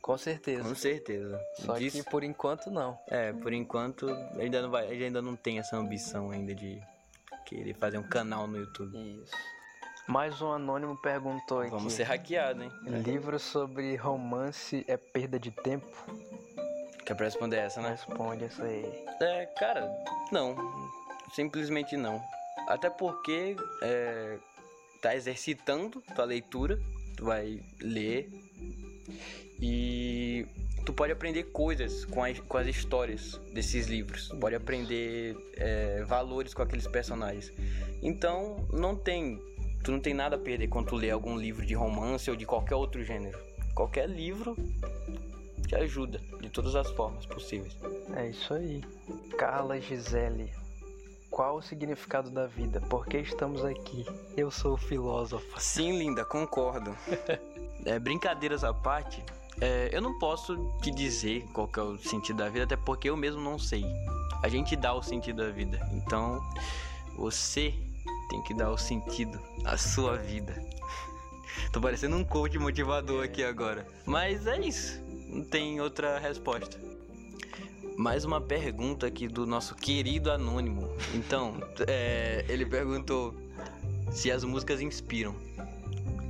Com 0.00 0.18
certeza. 0.18 0.68
Com 0.68 0.74
certeza. 0.74 1.40
Só 1.54 1.74
Disso- 1.78 2.02
que 2.02 2.10
por 2.10 2.24
enquanto 2.24 2.70
não. 2.70 2.98
É, 3.08 3.32
por 3.32 3.52
enquanto, 3.52 4.08
ainda 4.38 4.60
não 4.62 4.70
vai, 4.70 4.88
ainda 4.88 5.22
não 5.22 5.36
tem 5.36 5.58
essa 5.60 5.76
ambição 5.76 6.30
ainda 6.32 6.54
de 6.54 6.82
querer 7.46 7.74
fazer 7.74 7.98
um 7.98 8.02
canal 8.08 8.46
no 8.48 8.56
YouTube. 8.58 8.96
Isso. 9.22 9.32
Mais 10.08 10.42
um 10.42 10.50
anônimo 10.50 10.96
perguntou 11.00 11.60
aqui. 11.60 11.70
Vamos 11.70 11.92
ser 11.92 12.02
hackeados, 12.02 12.64
hein? 12.64 12.72
Livro 13.04 13.38
sobre 13.38 13.94
romance 13.94 14.84
é 14.88 14.96
perda 14.96 15.38
de 15.38 15.52
tempo? 15.52 15.86
Quer 17.06 17.14
pra 17.14 17.26
responder 17.26 17.58
essa, 17.58 17.80
né? 17.80 17.90
Responde 17.90 18.44
essa 18.44 18.64
aí. 18.64 19.04
É, 19.20 19.46
cara, 19.58 19.88
não. 20.32 20.56
Simplesmente 21.32 21.96
não. 21.96 22.20
Até 22.68 22.88
porque 22.90 23.56
é, 23.82 24.38
tá 25.00 25.14
exercitando 25.14 26.02
tua 26.14 26.24
leitura, 26.24 26.78
tu 27.16 27.24
vai 27.24 27.60
ler 27.80 28.30
e 29.60 30.46
tu 30.84 30.92
pode 30.92 31.12
aprender 31.12 31.44
coisas 31.44 32.04
com 32.04 32.22
as, 32.22 32.38
com 32.40 32.56
as 32.56 32.66
histórias 32.66 33.40
desses 33.52 33.86
livros. 33.86 34.28
Tu 34.28 34.36
pode 34.36 34.54
aprender 34.54 35.36
é, 35.56 36.02
valores 36.04 36.54
com 36.54 36.62
aqueles 36.62 36.86
personagens. 36.86 37.52
Então, 38.02 38.66
não 38.72 38.96
tem. 38.96 39.40
Tu 39.84 39.90
não 39.90 40.00
tem 40.00 40.14
nada 40.14 40.36
a 40.36 40.38
perder 40.38 40.68
quando 40.68 40.88
tu 40.88 40.96
lê 40.96 41.10
algum 41.10 41.36
livro 41.36 41.64
de 41.66 41.74
romance 41.74 42.30
ou 42.30 42.36
de 42.36 42.46
qualquer 42.46 42.76
outro 42.76 43.04
gênero. 43.04 43.38
Qualquer 43.74 44.08
livro 44.08 44.56
te 45.66 45.74
ajuda 45.74 46.20
de 46.40 46.48
todas 46.48 46.74
as 46.76 46.90
formas 46.90 47.26
possíveis. 47.26 47.76
É 48.14 48.28
isso 48.28 48.54
aí. 48.54 48.82
Carla 49.36 49.80
Gisele. 49.80 50.61
Qual 51.32 51.56
o 51.56 51.62
significado 51.62 52.30
da 52.30 52.46
vida? 52.46 52.78
Por 52.78 53.06
que 53.06 53.16
estamos 53.16 53.64
aqui? 53.64 54.04
Eu 54.36 54.50
sou 54.50 54.76
filósofa. 54.76 55.58
Sim, 55.58 55.98
linda, 55.98 56.24
concordo. 56.24 56.94
É, 57.84 57.98
brincadeiras 57.98 58.62
à 58.62 58.72
parte, 58.72 59.24
é, 59.60 59.90
eu 59.92 60.00
não 60.00 60.16
posso 60.20 60.56
te 60.82 60.92
dizer 60.92 61.44
qual 61.52 61.66
que 61.66 61.80
é 61.80 61.82
o 61.82 61.98
sentido 61.98 62.36
da 62.36 62.48
vida, 62.48 62.62
até 62.62 62.76
porque 62.76 63.10
eu 63.10 63.16
mesmo 63.16 63.40
não 63.40 63.58
sei. 63.58 63.84
A 64.40 64.48
gente 64.48 64.76
dá 64.76 64.94
o 64.94 65.02
sentido 65.02 65.38
da 65.38 65.50
vida. 65.50 65.80
Então, 65.92 66.40
você 67.16 67.74
tem 68.30 68.40
que 68.44 68.54
dar 68.54 68.70
o 68.70 68.78
sentido 68.78 69.40
à 69.64 69.76
sua 69.76 70.16
vida. 70.16 70.54
Tô 71.72 71.80
parecendo 71.80 72.14
um 72.14 72.24
coach 72.24 72.56
motivador 72.56 73.24
aqui 73.24 73.42
agora. 73.42 73.84
Mas 74.06 74.46
é 74.46 74.60
isso. 74.60 75.02
Não 75.26 75.42
tem 75.42 75.80
outra 75.80 76.20
resposta. 76.20 76.78
Mais 77.96 78.24
uma 78.24 78.40
pergunta 78.40 79.06
aqui 79.06 79.28
do 79.28 79.46
nosso 79.46 79.74
querido 79.74 80.30
anônimo. 80.30 80.88
Então, 81.14 81.60
é, 81.86 82.44
ele 82.48 82.64
perguntou 82.64 83.34
se 84.10 84.30
as 84.30 84.44
músicas 84.44 84.80
inspiram. 84.80 85.34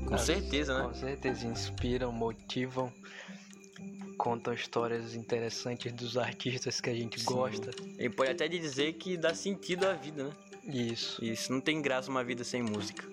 Com 0.06 0.18
certeza, 0.18 0.78
né? 0.78 0.84
Com 0.84 0.94
certeza. 0.94 1.46
Inspiram, 1.46 2.12
motivam, 2.12 2.92
contam 4.18 4.52
histórias 4.52 5.14
interessantes 5.14 5.92
dos 5.92 6.16
artistas 6.16 6.80
que 6.80 6.90
a 6.90 6.94
gente 6.94 7.20
Sim. 7.20 7.26
gosta. 7.26 7.70
Ele 7.98 8.10
pode 8.10 8.30
até 8.30 8.48
dizer 8.48 8.94
que 8.94 9.16
dá 9.16 9.34
sentido 9.34 9.86
à 9.86 9.94
vida, 9.94 10.24
né? 10.24 10.30
Isso. 10.64 11.24
Isso 11.24 11.52
não 11.52 11.60
tem 11.60 11.80
graça 11.80 12.10
uma 12.10 12.22
vida 12.22 12.44
sem 12.44 12.62
música. 12.62 13.04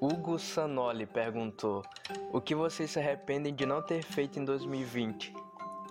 Hugo 0.00 0.38
Sanoli 0.38 1.06
perguntou: 1.06 1.82
O 2.32 2.40
que 2.40 2.54
vocês 2.54 2.90
se 2.90 2.98
arrependem 2.98 3.54
de 3.54 3.64
não 3.64 3.80
ter 3.80 4.02
feito 4.02 4.38
em 4.38 4.44
2020? 4.44 5.32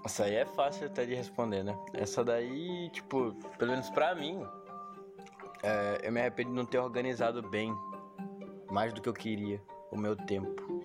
Essa 0.05 0.25
aí 0.25 0.35
é 0.35 0.45
fácil 0.45 0.87
até 0.87 1.05
de 1.05 1.15
responder, 1.15 1.63
né? 1.63 1.77
Essa 1.93 2.23
daí, 2.23 2.89
tipo, 2.89 3.33
pelo 3.57 3.71
menos 3.71 3.89
pra 3.89 4.13
mim, 4.13 4.45
é, 5.63 6.01
eu 6.03 6.11
me 6.11 6.19
arrependo 6.19 6.49
de 6.49 6.55
não 6.55 6.65
ter 6.65 6.77
organizado 6.79 7.41
bem, 7.41 7.73
mais 8.69 8.93
do 8.93 9.01
que 9.01 9.07
eu 9.07 9.13
queria, 9.13 9.61
o 9.91 9.97
meu 9.97 10.15
tempo. 10.15 10.83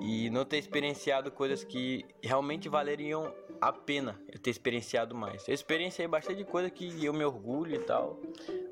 E 0.00 0.28
não 0.30 0.44
ter 0.44 0.58
experienciado 0.58 1.30
coisas 1.30 1.62
que 1.62 2.04
realmente 2.22 2.68
valeriam 2.68 3.32
a 3.60 3.72
pena 3.72 4.20
eu 4.32 4.38
ter 4.40 4.50
experienciado 4.50 5.14
mais. 5.14 5.46
Eu 5.46 5.54
experienciei 5.54 6.08
bastante 6.08 6.44
coisa 6.44 6.68
que 6.68 7.04
eu 7.04 7.12
me 7.12 7.24
orgulho 7.24 7.76
e 7.76 7.78
tal, 7.78 8.20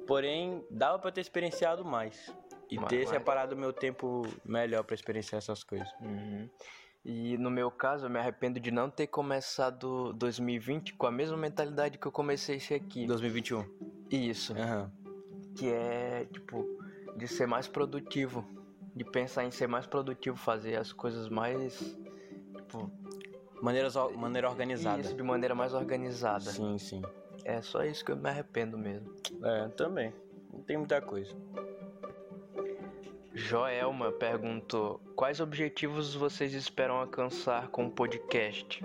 porém, 0.06 0.64
dava 0.68 0.98
pra 0.98 1.12
ter 1.12 1.20
experienciado 1.20 1.84
mais. 1.84 2.34
E 2.68 2.76
Mas- 2.76 2.88
ter 2.88 3.00
mas- 3.00 3.10
separado 3.10 3.54
o 3.54 3.58
meu 3.58 3.72
tempo 3.72 4.22
melhor 4.44 4.82
pra 4.82 4.94
experienciar 4.94 5.38
essas 5.38 5.62
coisas. 5.62 5.88
Uhum. 6.00 6.48
E 7.04 7.36
no 7.36 7.50
meu 7.50 7.70
caso, 7.70 8.06
eu 8.06 8.10
me 8.10 8.18
arrependo 8.18 8.60
de 8.60 8.70
não 8.70 8.88
ter 8.88 9.08
começado 9.08 10.12
2020 10.12 10.94
com 10.94 11.06
a 11.06 11.10
mesma 11.10 11.36
mentalidade 11.36 11.98
que 11.98 12.06
eu 12.06 12.12
comecei 12.12 12.56
esse 12.56 12.74
aqui. 12.74 13.06
2021. 13.06 13.64
Isso. 14.10 14.52
Aham. 14.52 14.90
Que 15.56 15.68
é, 15.68 16.26
tipo, 16.32 16.64
de 17.16 17.26
ser 17.26 17.46
mais 17.46 17.66
produtivo. 17.66 18.46
De 18.94 19.04
pensar 19.04 19.44
em 19.44 19.50
ser 19.50 19.66
mais 19.66 19.86
produtivo, 19.86 20.36
fazer 20.36 20.76
as 20.76 20.92
coisas 20.92 21.28
mais. 21.28 21.76
Tipo, 22.56 22.90
Maneiras, 23.60 23.94
maneira 24.16 24.48
organizada. 24.48 25.00
isso, 25.00 25.14
de 25.14 25.22
maneira 25.22 25.54
mais 25.54 25.72
organizada. 25.72 26.50
Sim, 26.50 26.78
sim. 26.78 27.02
É 27.44 27.60
só 27.62 27.84
isso 27.84 28.04
que 28.04 28.12
eu 28.12 28.16
me 28.16 28.28
arrependo 28.28 28.76
mesmo. 28.76 29.08
É, 29.42 29.68
também. 29.68 30.12
Não 30.52 30.60
tem 30.62 30.76
muita 30.76 31.00
coisa. 31.00 31.34
Joelma 33.34 34.12
perguntou: 34.12 35.00
Quais 35.16 35.40
objetivos 35.40 36.14
vocês 36.14 36.52
esperam 36.52 36.96
alcançar 36.96 37.68
com 37.68 37.86
o 37.86 37.90
podcast? 37.90 38.84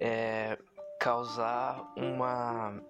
É, 0.00 0.58
causar 1.00 1.92
uma, 1.96 2.80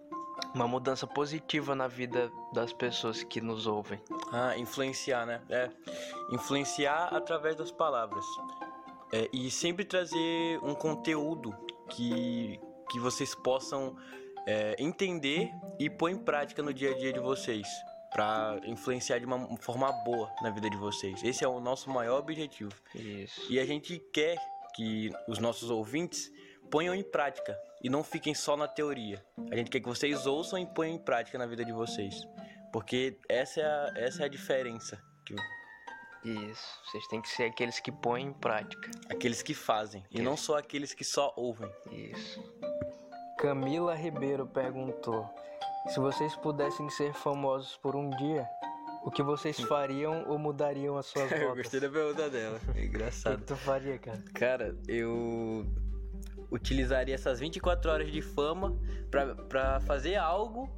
uma 0.55 0.67
mudança 0.67 1.07
positiva 1.07 1.75
na 1.75 1.87
vida 1.87 2.31
das 2.53 2.73
pessoas 2.73 3.23
que 3.23 3.41
nos 3.41 3.67
ouvem. 3.67 4.01
Ah, 4.33 4.57
influenciar, 4.57 5.27
né? 5.27 5.43
É. 5.51 5.71
Influenciar 6.33 7.09
através 7.15 7.57
das 7.57 7.71
palavras. 7.71 8.25
É, 9.13 9.29
e 9.33 9.51
sempre 9.51 9.85
trazer 9.85 10.59
um 10.63 10.75
conteúdo 10.75 11.55
que, 11.91 12.59
que 12.91 12.99
vocês 12.99 13.35
possam 13.35 13.97
é, 14.47 14.75
entender 14.79 15.51
e 15.79 15.91
pôr 15.91 16.09
em 16.09 16.19
prática 16.19 16.63
no 16.63 16.73
dia 16.73 16.93
a 16.93 16.99
dia 16.99 17.13
de 17.13 17.21
vocês. 17.21 17.69
Pra 18.15 18.61
influenciar 18.65 19.19
de 19.19 19.27
uma 19.27 19.57
forma 19.59 19.91
boa 20.05 20.33
na 20.41 20.49
vida 20.51 20.71
de 20.71 20.77
vocês. 20.77 21.23
Esse 21.23 21.45
é 21.45 21.49
o 21.49 21.61
nosso 21.61 21.91
maior 21.91 22.21
objetivo. 22.21 22.73
Isso. 22.95 23.53
E 23.53 23.59
a 23.59 23.67
gente 23.67 23.99
quer 24.13 24.39
que 24.75 25.11
os 25.29 25.39
nossos 25.39 25.69
ouvintes 25.69 26.31
ponham 26.71 26.95
em 26.95 27.03
prática 27.03 27.59
e 27.83 27.91
não 27.91 28.03
fiquem 28.03 28.35
só 28.35 28.57
na 28.57 28.69
teoria. 28.69 29.25
A 29.51 29.57
gente 29.57 29.71
quer 29.71 29.81
que 29.81 29.89
vocês 29.89 30.27
ouçam 30.27 30.59
e 30.59 30.65
ponham 30.65 30.95
em 30.95 30.99
prática 30.99 31.37
na 31.37 31.45
vida 31.45 31.65
de 31.65 31.73
vocês. 31.73 32.15
Porque 32.73 33.19
essa 33.29 33.61
é 33.61 33.65
a, 33.65 33.93
essa 33.97 34.23
é 34.23 34.27
a 34.27 34.29
diferença. 34.29 35.01
Que 35.25 35.35
Isso. 36.25 36.81
Vocês 36.87 37.07
têm 37.09 37.21
que 37.21 37.29
ser 37.29 37.45
aqueles 37.45 37.79
que 37.81 37.93
põem 37.93 38.27
em 38.27 38.33
prática. 38.33 38.91
aqueles 39.09 39.43
que 39.43 39.55
fazem 39.55 40.05
e 40.11 40.23
não 40.23 40.37
só 40.37 40.57
aqueles 40.59 40.95
que 40.95 41.05
só 41.05 41.33
ouvem. 41.37 41.71
Isso. 41.91 42.43
Camila 43.39 43.95
Ribeiro 43.95 44.47
perguntou: 44.47 45.29
Se 45.89 46.01
vocês 46.01 46.35
pudessem 46.37 46.89
ser 46.89 47.13
famosos 47.13 47.77
por 47.77 47.95
um 47.95 48.09
dia, 48.11 48.49
o 49.05 49.11
que 49.11 49.23
vocês 49.23 49.61
fariam 49.61 50.25
ou 50.29 50.39
mudariam 50.39 50.97
as 50.97 51.07
suas 51.07 51.31
rotas? 51.43 51.71
da 51.71 51.89
pergunta 51.91 52.31
dela. 52.31 52.59
É 52.69 52.71
O 52.71 52.75
que 52.75 52.85
engraçado. 52.87 53.45
tu 53.45 53.55
faria, 53.57 53.99
cara? 53.99 54.23
Cara, 54.35 54.77
eu 54.89 55.67
utilizaria 56.51 57.15
essas 57.15 57.39
24 57.41 57.91
horas 57.91 58.11
de 58.11 58.23
fama 58.23 58.77
pra 59.49 59.81
fazer 59.81 60.17
algo 60.17 60.71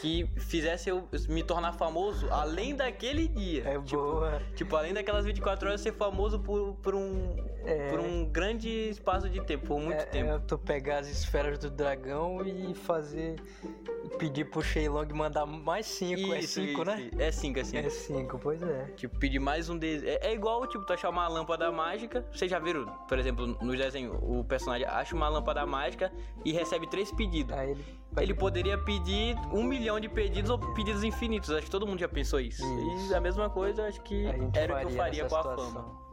que 0.00 0.28
fizesse 0.36 0.88
eu 0.88 1.08
me 1.28 1.42
tornar 1.42 1.72
famoso 1.72 2.28
além 2.30 2.74
daquele 2.74 3.28
dia. 3.28 3.64
É 3.64 3.78
tipo, 3.80 4.02
boa. 4.02 4.42
Tipo, 4.54 4.76
além 4.76 4.92
daquelas 4.92 5.24
24 5.24 5.68
horas, 5.68 5.80
ser 5.80 5.92
famoso 5.92 6.38
por, 6.38 6.74
por, 6.76 6.94
um, 6.94 7.36
É. 7.64 7.90
por 7.90 8.00
um 8.00 8.24
grande 8.24 8.68
espaço 8.68 9.28
de 9.28 9.40
tempo, 9.42 9.66
por 9.66 9.80
muito 9.80 10.02
é, 10.02 10.06
tempo. 10.06 10.30
É 10.30 10.38
tu 10.38 10.58
pegar 10.58 10.98
as 10.98 11.08
esferas 11.08 11.58
do 11.58 11.70
dragão 11.70 12.40
e 12.46 12.74
fazer. 12.74 13.36
Pedir 14.18 14.44
pro 14.44 14.62
Shenlong 14.62 15.12
mandar 15.12 15.44
mais 15.46 15.86
cinco. 15.86 16.32
é 16.32 16.42
cinco, 16.42 16.82
isso, 16.82 16.84
né? 16.84 17.10
É 17.18 17.32
5, 17.32 17.58
é 17.58 17.64
5. 17.64 17.86
É 17.86 17.90
cinco, 17.90 18.38
pois 18.38 18.62
é. 18.62 18.84
Tipo, 18.96 19.18
pedir 19.18 19.40
mais 19.40 19.68
um 19.68 19.76
deles. 19.76 20.04
É, 20.04 20.28
é 20.28 20.32
igual, 20.34 20.66
tipo, 20.68 20.84
tu 20.84 20.92
achar 20.92 21.10
uma 21.10 21.26
lâmpada 21.26 21.70
mágica. 21.72 22.24
Vocês 22.32 22.50
já 22.50 22.58
viram, 22.58 22.86
por 23.08 23.18
exemplo, 23.18 23.46
no 23.46 23.76
desenho, 23.76 24.14
o 24.22 24.44
personagem 24.44 24.86
acha 24.86 25.16
uma 25.16 25.28
lâmpada 25.28 25.66
mágica 25.66 26.12
e 26.44 26.52
recebe 26.52 26.86
três 26.88 27.10
pedidos. 27.10 27.56
Aí 27.56 27.70
ele. 27.70 27.84
Ele 28.16 28.34
poderia 28.34 28.78
pedir 28.78 29.36
um 29.52 29.62
milhão 29.62 29.98
de 29.98 30.08
pedidos 30.08 30.50
ou 30.50 30.58
pedidos 30.74 31.02
infinitos. 31.02 31.50
Acho 31.50 31.64
que 31.64 31.70
todo 31.70 31.86
mundo 31.86 31.98
já 31.98 32.08
pensou 32.08 32.40
isso. 32.40 32.62
Isso. 32.96 33.12
E 33.12 33.14
a 33.14 33.20
mesma 33.20 33.50
coisa, 33.50 33.86
acho 33.86 34.00
que 34.02 34.26
era 34.54 34.76
o 34.76 34.80
que 34.80 34.86
eu 34.86 34.90
faria 34.90 35.24
com 35.26 35.34
a 35.34 35.42
situação. 35.42 35.72
fama. 35.72 36.04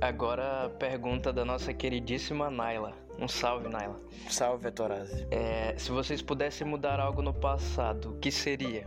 Agora 0.00 0.64
a 0.64 0.68
pergunta 0.68 1.32
da 1.32 1.44
nossa 1.44 1.72
queridíssima 1.72 2.50
Naila. 2.50 2.92
Um 3.18 3.28
salve, 3.28 3.68
Naila. 3.68 4.00
Salve, 4.28 4.64
Vetorazzi. 4.64 5.26
É, 5.30 5.74
se 5.78 5.90
vocês 5.90 6.20
pudessem 6.20 6.66
mudar 6.66 6.98
algo 6.98 7.22
no 7.22 7.32
passado, 7.32 8.10
o 8.10 8.18
que 8.18 8.30
seria? 8.30 8.86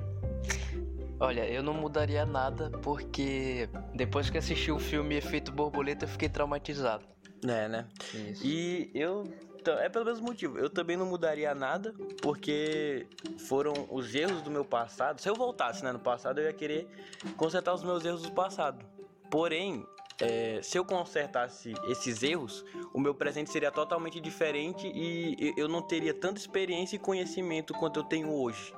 Olha, 1.19 1.47
eu 1.47 1.63
não 1.63 1.73
mudaria 1.73 2.25
nada 2.25 2.69
porque 2.81 3.69
depois 3.93 4.29
que 4.29 4.37
assisti 4.37 4.71
o 4.71 4.79
filme 4.79 5.15
Efeito 5.15 5.51
Borboleta 5.51 6.03
eu 6.03 6.09
fiquei 6.09 6.27
traumatizado. 6.27 7.05
É, 7.47 7.67
né? 7.67 7.87
Isso. 8.13 8.45
E 8.45 8.91
eu. 8.93 9.23
T- 9.65 9.71
É 9.71 9.89
pelo 9.89 10.05
mesmo 10.05 10.25
motivo. 10.25 10.57
Eu 10.57 10.69
também 10.69 10.95
não 10.95 11.05
mudaria 11.05 11.53
nada, 11.53 11.93
porque 12.21 13.07
foram 13.47 13.73
os 13.91 14.13
erros 14.15 14.41
do 14.41 14.49
meu 14.51 14.63
passado. 14.63 15.19
Se 15.19 15.27
eu 15.27 15.35
voltasse 15.35 15.83
né, 15.83 15.91
no 15.91 15.99
passado, 15.99 16.39
eu 16.39 16.45
ia 16.45 16.53
querer 16.53 16.87
consertar 17.35 17.73
os 17.73 17.83
meus 17.83 18.05
erros 18.05 18.21
do 18.21 18.31
passado. 18.31 18.85
Porém, 19.29 19.85
é, 20.21 20.59
se 20.61 20.77
eu 20.77 20.85
consertasse 20.85 21.73
esses 21.89 22.23
erros, 22.23 22.63
o 22.93 22.99
meu 22.99 23.13
presente 23.13 23.49
seria 23.51 23.71
totalmente 23.71 24.19
diferente 24.21 24.87
e- 24.87 25.53
eu 25.57 25.67
não 25.67 25.81
teria 25.81 26.13
tanta 26.13 26.39
experiência 26.39 26.95
e 26.95 26.99
conhecimento 26.99 27.73
quanto 27.73 27.99
eu 27.99 28.03
tenho 28.03 28.31
hoje. 28.31 28.73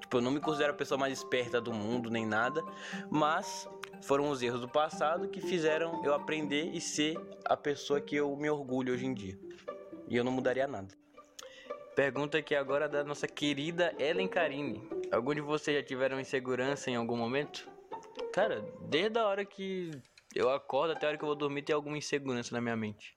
Tipo, 0.00 0.18
eu 0.18 0.20
não 0.20 0.30
me 0.30 0.40
considero 0.40 0.72
a 0.72 0.76
pessoa 0.76 0.98
mais 0.98 1.12
esperta 1.16 1.58
do 1.60 1.72
mundo 1.72 2.10
nem 2.10 2.26
nada, 2.26 2.62
mas 3.10 3.66
foram 4.02 4.28
os 4.28 4.42
erros 4.42 4.60
do 4.60 4.68
passado 4.68 5.28
que 5.28 5.40
fizeram 5.40 6.04
eu 6.04 6.12
aprender 6.12 6.66
e 6.74 6.80
ser 6.80 7.16
a 7.46 7.56
pessoa 7.56 7.98
que 8.02 8.14
eu 8.16 8.36
me 8.36 8.50
orgulho 8.50 8.92
hoje 8.92 9.06
em 9.06 9.14
dia. 9.14 9.38
E 10.08 10.16
eu 10.16 10.24
não 10.24 10.32
mudaria 10.32 10.66
nada. 10.66 10.88
Pergunta 11.96 12.38
aqui 12.38 12.54
agora 12.54 12.88
da 12.88 13.04
nossa 13.04 13.26
querida 13.28 13.94
Ellen 13.98 14.26
Karine. 14.28 14.82
Algum 15.12 15.34
de 15.34 15.40
vocês 15.40 15.76
já 15.76 15.82
tiveram 15.82 16.18
insegurança 16.20 16.90
em 16.90 16.96
algum 16.96 17.16
momento? 17.16 17.68
Cara, 18.32 18.64
desde 18.88 19.18
a 19.18 19.26
hora 19.26 19.44
que 19.44 19.90
eu 20.34 20.50
acordo 20.50 20.92
até 20.92 21.06
a 21.06 21.10
hora 21.10 21.18
que 21.18 21.22
eu 21.24 21.28
vou 21.28 21.36
dormir 21.36 21.62
tem 21.62 21.74
alguma 21.74 21.96
insegurança 21.96 22.52
na 22.54 22.60
minha 22.60 22.76
mente. 22.76 23.16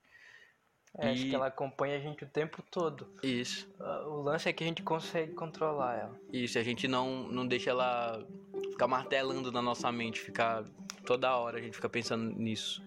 É, 1.00 1.10
Acho 1.12 1.26
e- 1.26 1.30
que 1.30 1.36
ela 1.36 1.48
acompanha 1.48 1.98
a 1.98 2.00
gente 2.00 2.24
o 2.24 2.28
tempo 2.28 2.64
todo. 2.72 3.08
Isso. 3.24 3.68
Ah, 3.80 4.04
O 4.08 4.22
lance 4.22 4.48
é 4.48 4.54
que 4.54 4.64
a 4.64 4.68
gente 4.68 4.84
consegue 4.84 5.34
controlar 5.34 5.96
ela. 6.00 6.20
Isso, 6.32 6.58
a 6.60 6.64
gente 6.64 6.88
não, 6.88 7.24
não 7.28 7.46
deixa 7.48 7.72
ela 7.72 8.24
ficar 8.72 8.88
martelando 8.88 9.52
na 9.52 9.62
nossa 9.62 9.92
mente, 9.92 10.20
ficar 10.22 10.64
toda 11.06 11.36
hora 11.36 11.58
a 11.58 11.62
gente 11.62 11.74
fica 11.76 11.90
pensando 11.90 12.24
nisso. 12.40 12.84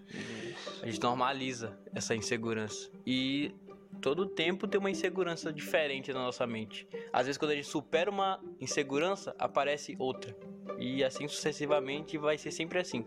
A 0.81 0.85
gente 0.85 1.01
normaliza 1.01 1.77
essa 1.93 2.15
insegurança. 2.15 2.89
E 3.05 3.53
todo 4.01 4.25
tempo 4.25 4.67
tem 4.67 4.79
uma 4.79 4.89
insegurança 4.89 5.53
diferente 5.53 6.11
na 6.11 6.19
nossa 6.19 6.45
mente. 6.47 6.87
Às 7.13 7.27
vezes 7.27 7.37
quando 7.37 7.51
a 7.51 7.55
gente 7.55 7.67
supera 7.67 8.09
uma 8.09 8.39
insegurança, 8.59 9.35
aparece 9.37 9.95
outra. 9.99 10.35
E 10.79 11.03
assim 11.03 11.27
sucessivamente 11.27 12.17
vai 12.17 12.37
ser 12.37 12.51
sempre 12.51 12.79
assim. 12.79 13.05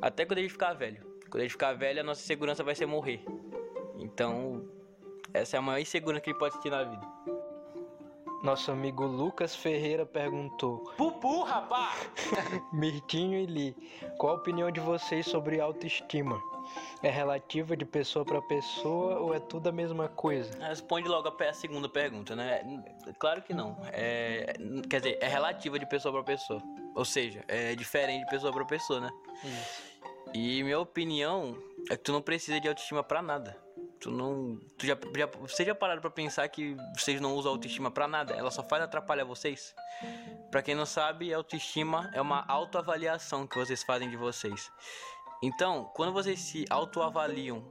Até 0.00 0.26
quando 0.26 0.38
a 0.38 0.42
gente 0.42 0.52
ficar 0.52 0.74
velho. 0.74 1.04
Quando 1.30 1.40
a 1.40 1.42
gente 1.42 1.52
ficar 1.52 1.72
velho, 1.72 2.00
a 2.00 2.04
nossa 2.04 2.22
insegurança 2.22 2.62
vai 2.62 2.74
ser 2.74 2.86
morrer. 2.86 3.24
Então, 3.98 4.68
essa 5.32 5.56
é 5.56 5.58
a 5.58 5.62
maior 5.62 5.80
insegurança 5.80 6.20
que 6.20 6.30
gente 6.30 6.38
pode 6.38 6.60
ter 6.60 6.70
na 6.70 6.84
vida. 6.84 7.06
Nosso 8.42 8.70
amigo 8.70 9.04
Lucas 9.04 9.56
Ferreira 9.56 10.04
perguntou: 10.04 10.84
Pupu, 10.96 11.42
rapá! 11.42 11.92
Mirtinho 12.72 13.38
e 13.38 13.46
Li, 13.46 13.76
qual 14.18 14.34
a 14.34 14.36
opinião 14.36 14.70
de 14.70 14.78
vocês 14.78 15.26
sobre 15.26 15.58
autoestima? 15.58 16.40
É 17.02 17.10
relativa 17.10 17.76
de 17.76 17.84
pessoa 17.84 18.24
para 18.24 18.40
pessoa 18.42 19.18
ou 19.18 19.34
é 19.34 19.40
tudo 19.40 19.68
a 19.68 19.72
mesma 19.72 20.08
coisa? 20.08 20.50
Responde 20.66 21.08
logo 21.08 21.28
a 21.28 21.52
segunda 21.52 21.88
pergunta, 21.88 22.34
né? 22.34 22.62
Claro 23.18 23.42
que 23.42 23.54
não. 23.54 23.76
É, 23.92 24.54
quer 24.88 25.00
dizer, 25.00 25.18
é 25.20 25.28
relativa 25.28 25.78
de 25.78 25.86
pessoa 25.86 26.12
para 26.12 26.24
pessoa. 26.24 26.62
Ou 26.94 27.04
seja, 27.04 27.44
é 27.48 27.74
diferente 27.74 28.24
de 28.24 28.30
pessoa 28.30 28.52
para 28.52 28.64
pessoa, 28.64 29.00
né? 29.00 29.10
E 30.34 30.62
minha 30.62 30.80
opinião 30.80 31.56
é 31.90 31.96
que 31.96 32.02
tu 32.02 32.12
não 32.12 32.22
precisa 32.22 32.60
de 32.60 32.68
autoestima 32.68 33.02
pra 33.02 33.22
nada. 33.22 33.56
Tu 34.00 34.10
não. 34.10 34.60
Tu 34.76 34.86
já, 34.86 34.96
já, 35.16 35.26
vocês 35.26 35.66
já 35.66 35.74
pararam 35.74 36.00
pra 36.00 36.10
pensar 36.10 36.46
que 36.48 36.76
vocês 36.96 37.20
não 37.20 37.34
usam 37.34 37.52
autoestima 37.52 37.90
pra 37.90 38.06
nada? 38.06 38.34
Ela 38.34 38.50
só 38.50 38.62
faz 38.62 38.82
atrapalhar 38.82 39.24
vocês? 39.24 39.74
Pra 40.50 40.62
quem 40.62 40.74
não 40.74 40.86
sabe, 40.86 41.32
autoestima 41.32 42.10
é 42.12 42.20
uma 42.20 42.44
autoavaliação 42.46 43.46
que 43.46 43.56
vocês 43.56 43.82
fazem 43.82 44.10
de 44.10 44.16
vocês. 44.16 44.70
Então, 45.42 45.90
quando 45.94 46.12
vocês 46.12 46.40
se 46.40 46.64
autoavaliam 46.70 47.62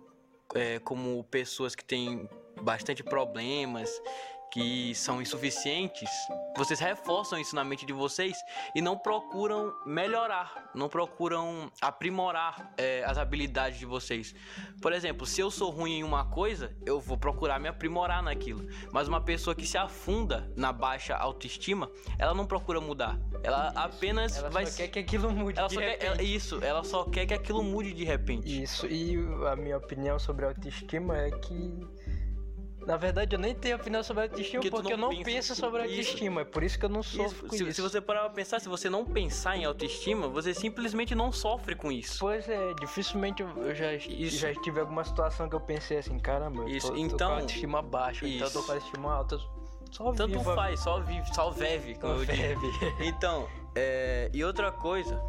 é, 0.53 0.79
como 0.79 1.23
pessoas 1.25 1.75
que 1.75 1.83
têm 1.83 2.29
bastante 2.61 3.03
problemas, 3.03 3.89
que 4.55 4.95
são 4.95 5.21
insuficientes, 5.21 6.09
vocês 6.55 6.79
reforçam 6.79 7.37
isso 7.37 7.53
na 7.53 7.61
mente 7.61 7.85
de 7.85 7.91
vocês 7.91 8.37
e 8.73 8.81
não 8.81 8.97
procuram 8.97 9.73
melhorar, 9.85 10.71
não 10.73 10.87
procuram 10.87 11.69
aprimorar 11.81 12.71
é, 12.77 13.03
as 13.03 13.17
habilidades 13.17 13.77
de 13.77 13.85
vocês. 13.85 14.33
Por 14.81 14.93
exemplo, 14.93 15.27
se 15.27 15.41
eu 15.41 15.51
sou 15.51 15.71
ruim 15.71 15.95
em 15.99 16.03
uma 16.05 16.23
coisa, 16.23 16.73
eu 16.85 17.01
vou 17.01 17.17
procurar 17.17 17.59
me 17.59 17.67
aprimorar 17.67 18.23
naquilo. 18.23 18.65
Mas 18.93 19.09
uma 19.09 19.19
pessoa 19.19 19.53
que 19.53 19.67
se 19.67 19.77
afunda 19.77 20.49
na 20.55 20.71
baixa 20.71 21.13
autoestima, 21.17 21.91
ela 22.17 22.33
não 22.33 22.47
procura 22.47 22.79
mudar. 22.79 23.19
Ela 23.43 23.73
apenas 23.75 24.37
Ela 24.37 24.49
vai 24.49 24.65
só 24.67 24.77
quer 24.77 24.87
que 24.87 24.99
aquilo 24.99 25.29
mude. 25.31 25.59
ela 25.59 25.67
de 25.67 25.73
só 25.73 25.81
quer, 25.81 25.89
repente. 25.89 26.05
ela- 26.05 26.23
isso, 26.23 26.63
ela 26.63 26.83
só 26.85 27.03
quer 27.03 27.25
que 27.25 27.33
aquilo 27.33 27.61
mude 27.61 27.91
de 27.91 28.05
repente. 28.05 28.63
Isso, 28.63 28.87
e 28.87 29.17
a 29.51 29.55
minha 29.57 29.75
opinião 29.75 30.17
sobre 30.17 30.45
autoestima 30.45 31.17
é 31.17 31.29
que. 31.29 31.85
Na 32.85 32.97
verdade, 32.97 33.35
eu 33.35 33.39
nem 33.39 33.55
tenho 33.55 33.75
opinião 33.77 34.03
sobre 34.03 34.23
autoestima 34.23 34.61
Porque 34.61 34.69
porque 34.69 34.93
eu 34.93 34.97
não 34.97 35.09
não 35.09 35.17
pensa- 35.17 35.31
penso 35.31 35.55
sobre 35.55 35.81
Isso. 35.85 35.89
autoestima. 35.91 36.41
É 36.41 36.45
por 36.45 36.63
isso 36.63 36.77
que 36.77 36.85
eu 36.85 36.89
não 36.89 37.01
sofro 37.01 37.25
Isso, 37.25 37.47
com 37.47 37.57
se, 37.57 37.63
isso. 37.63 37.73
se 37.73 37.81
você 37.81 37.99
parar 37.99 38.21
pra 38.21 38.29
pensar, 38.29 38.59
se 38.59 38.69
você 38.69 38.89
não 38.89 39.03
pensar 39.03 39.57
em 39.57 39.65
autoestima, 39.65 40.27
você 40.27 40.53
simplesmente 40.53 41.15
não 41.15 41.31
sofre 41.31 41.75
com 41.75 41.91
isso. 41.91 42.17
Pois 42.19 42.47
é, 42.47 42.73
dificilmente 42.79 43.41
eu 43.41 43.49
eu 43.57 43.73
já, 43.73 43.91
Isso. 43.93 44.37
já 44.37 44.53
tive 44.53 44.79
alguma 44.79 45.03
situação 45.03 45.49
que 45.49 45.55
eu 45.55 45.59
pensei 45.61 45.97
assim, 45.97 46.19
caramba, 46.19 46.61
eu 46.63 46.67
Isso, 46.69 46.87
tô, 46.87 46.93
tô 46.93 46.99
então- 46.99 47.27
com 47.29 47.33
a 47.33 47.37
autoestima 47.37 47.81
baixa, 47.81 48.27
então 48.27 48.45
eu 48.47 48.53
tô 48.53 48.59
Isso. 48.59 48.65
com 48.67 48.71
a 48.71 48.75
autoestima 48.75 49.13
alta. 49.13 49.39
Só 49.91 50.11
Tanto 50.13 50.37
viva 50.37 50.51
a 50.51 50.55
faz, 50.55 50.79
só 50.81 50.99
vive, 50.99 51.33
só 51.33 51.49
vive, 51.51 51.95
como 51.95 52.13
eu 52.15 52.25
digo. 52.25 52.61
Então, 52.99 53.47
é, 53.73 54.29
e 54.33 54.43
outra 54.43 54.71
coisa, 54.71 55.19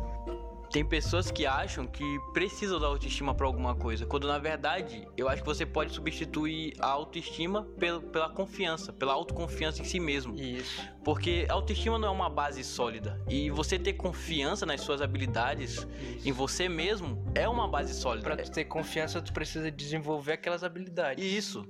tem 0.71 0.85
pessoas 0.85 1.31
que 1.31 1.47
acham 1.47 1.87
que 1.87 2.05
precisam 2.33 2.79
da 2.79 2.87
autoestima 2.87 3.35
pra 3.35 3.47
alguma 3.47 3.75
coisa, 3.75 4.05
quando 4.07 4.27
na 4.27 4.39
verdade 4.39 5.07
eu 5.17 5.29
acho 5.29 5.43
que 5.43 5.47
você 5.49 5.65
pode 5.65 5.93
substituir 5.93 6.75
a 6.79 6.87
autoestima 6.89 7.65
pel- 7.79 8.03
pela 8.03 8.29
confiança, 8.29 8.93
pela 8.93 9.13
autoconfiança 9.13 9.81
em 9.81 9.85
si 9.85 9.99
mesmo. 10.01 10.35
Isso. 10.35 10.83
Porque 11.05 11.47
a 11.49 11.53
autoestima 11.55 11.99
não 11.99 12.09
é 12.09 12.11
uma 12.11 12.29
base 12.29 12.63
sólida. 12.65 13.21
E 13.29 13.49
você 13.51 13.79
ter 13.79 13.95
confiança 13.95 14.67
nas 14.67 14.81
suas 14.81 15.01
habilidades, 15.01 15.73
isso. 15.75 15.89
em 16.29 16.33
você 16.33 16.69
mesmo, 16.69 17.25
é 17.35 17.49
uma 17.49 17.69
base 17.69 17.95
sólida. 17.95 18.25
Pra 18.25 18.37
tu 18.37 18.51
ter 18.51 18.65
confiança, 18.65 19.23
tu 19.23 19.33
precisa 19.33 19.71
desenvolver 19.71 20.33
aquelas 20.33 20.65
habilidades. 20.65 21.25
Isso. 21.25 21.65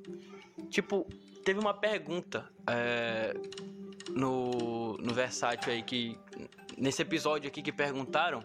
Tipo, 0.71 1.07
teve 1.45 1.61
uma 1.61 1.75
pergunta 1.75 2.49
é, 2.69 3.35
no, 4.11 4.97
no 4.99 5.13
Versátil 5.15 5.73
aí 5.73 5.83
que. 5.83 6.19
Nesse 6.77 7.03
episódio 7.03 7.49
aqui 7.49 7.63
que 7.63 7.73
perguntaram 7.73 8.43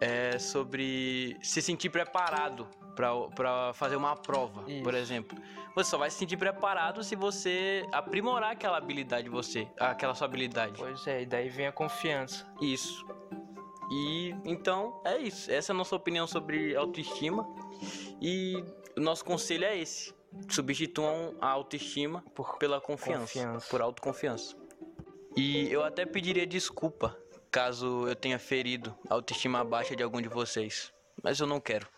é, 0.00 0.38
sobre 0.38 1.36
se 1.42 1.60
sentir 1.60 1.90
preparado 1.90 2.68
pra 3.34 3.72
fazer 3.74 3.96
uma 3.96 4.14
prova, 4.14 4.70
Isso. 4.70 4.82
por 4.82 4.94
exemplo. 4.94 5.36
Você 5.74 5.90
só 5.90 5.98
vai 5.98 6.10
se 6.10 6.18
sentir 6.18 6.36
preparado 6.36 7.02
se 7.02 7.16
você 7.16 7.86
aprimorar 7.92 8.52
aquela 8.52 8.76
habilidade 8.76 9.24
de 9.24 9.30
você, 9.30 9.66
aquela 9.78 10.14
sua 10.14 10.26
habilidade. 10.26 10.74
Pois 10.76 11.06
é, 11.06 11.22
e 11.22 11.26
daí 11.26 11.48
vem 11.48 11.66
a 11.66 11.72
confiança. 11.72 12.46
Isso. 12.60 13.04
E 13.90 14.34
então 14.44 15.00
é 15.04 15.18
isso. 15.18 15.50
Essa 15.50 15.72
é 15.72 15.74
a 15.74 15.76
nossa 15.76 15.96
opinião 15.96 16.26
sobre 16.26 16.76
autoestima. 16.76 17.48
E 18.20 18.62
o 18.96 19.00
nosso 19.00 19.24
conselho 19.24 19.64
é 19.64 19.76
esse: 19.78 20.14
substituam 20.48 21.34
a 21.40 21.48
autoestima 21.48 22.22
Por 22.34 22.58
pela 22.58 22.80
confiança, 22.80 23.20
Confiança. 23.32 23.66
por 23.70 23.80
autoconfiança. 23.80 24.56
E 25.36 25.68
eu 25.72 25.82
até 25.84 26.04
pediria 26.04 26.46
desculpa 26.46 27.16
caso 27.50 28.06
eu 28.06 28.14
tenha 28.14 28.38
ferido 28.38 28.96
a 29.08 29.14
autoestima 29.14 29.64
baixa 29.64 29.96
de 29.96 30.02
algum 30.02 30.20
de 30.22 30.28
vocês, 30.28 30.92
mas 31.22 31.40
eu 31.40 31.46
não 31.46 31.60
quero. 31.60 31.88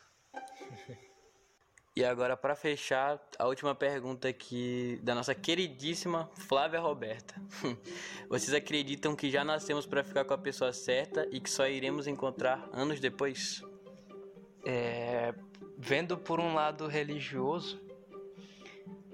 E 1.95 2.03
agora, 2.03 2.35
para 2.35 2.57
fechar, 2.57 3.21
a 3.39 3.47
última 3.47 3.75
pergunta 3.75 4.27
aqui 4.27 4.99
da 5.03 5.15
nossa 5.15 5.35
queridíssima 5.35 6.31
Flávia 6.49 6.81
Roberta. 6.81 7.35
Vocês 8.31 8.55
acreditam 8.55 9.15
que 9.15 9.31
já 9.31 9.45
nascemos 9.45 9.85
para 9.85 10.03
ficar 10.03 10.25
com 10.25 10.33
a 10.33 10.39
pessoa 10.39 10.73
certa 10.73 11.29
e 11.31 11.39
que 11.39 11.51
só 11.51 11.69
iremos 11.69 12.07
encontrar 12.07 12.67
anos 12.73 12.99
depois? 12.99 13.63
É, 14.65 15.35
vendo 15.77 16.17
por 16.17 16.41
um 16.41 16.55
lado 16.55 16.87
religioso, 16.87 17.79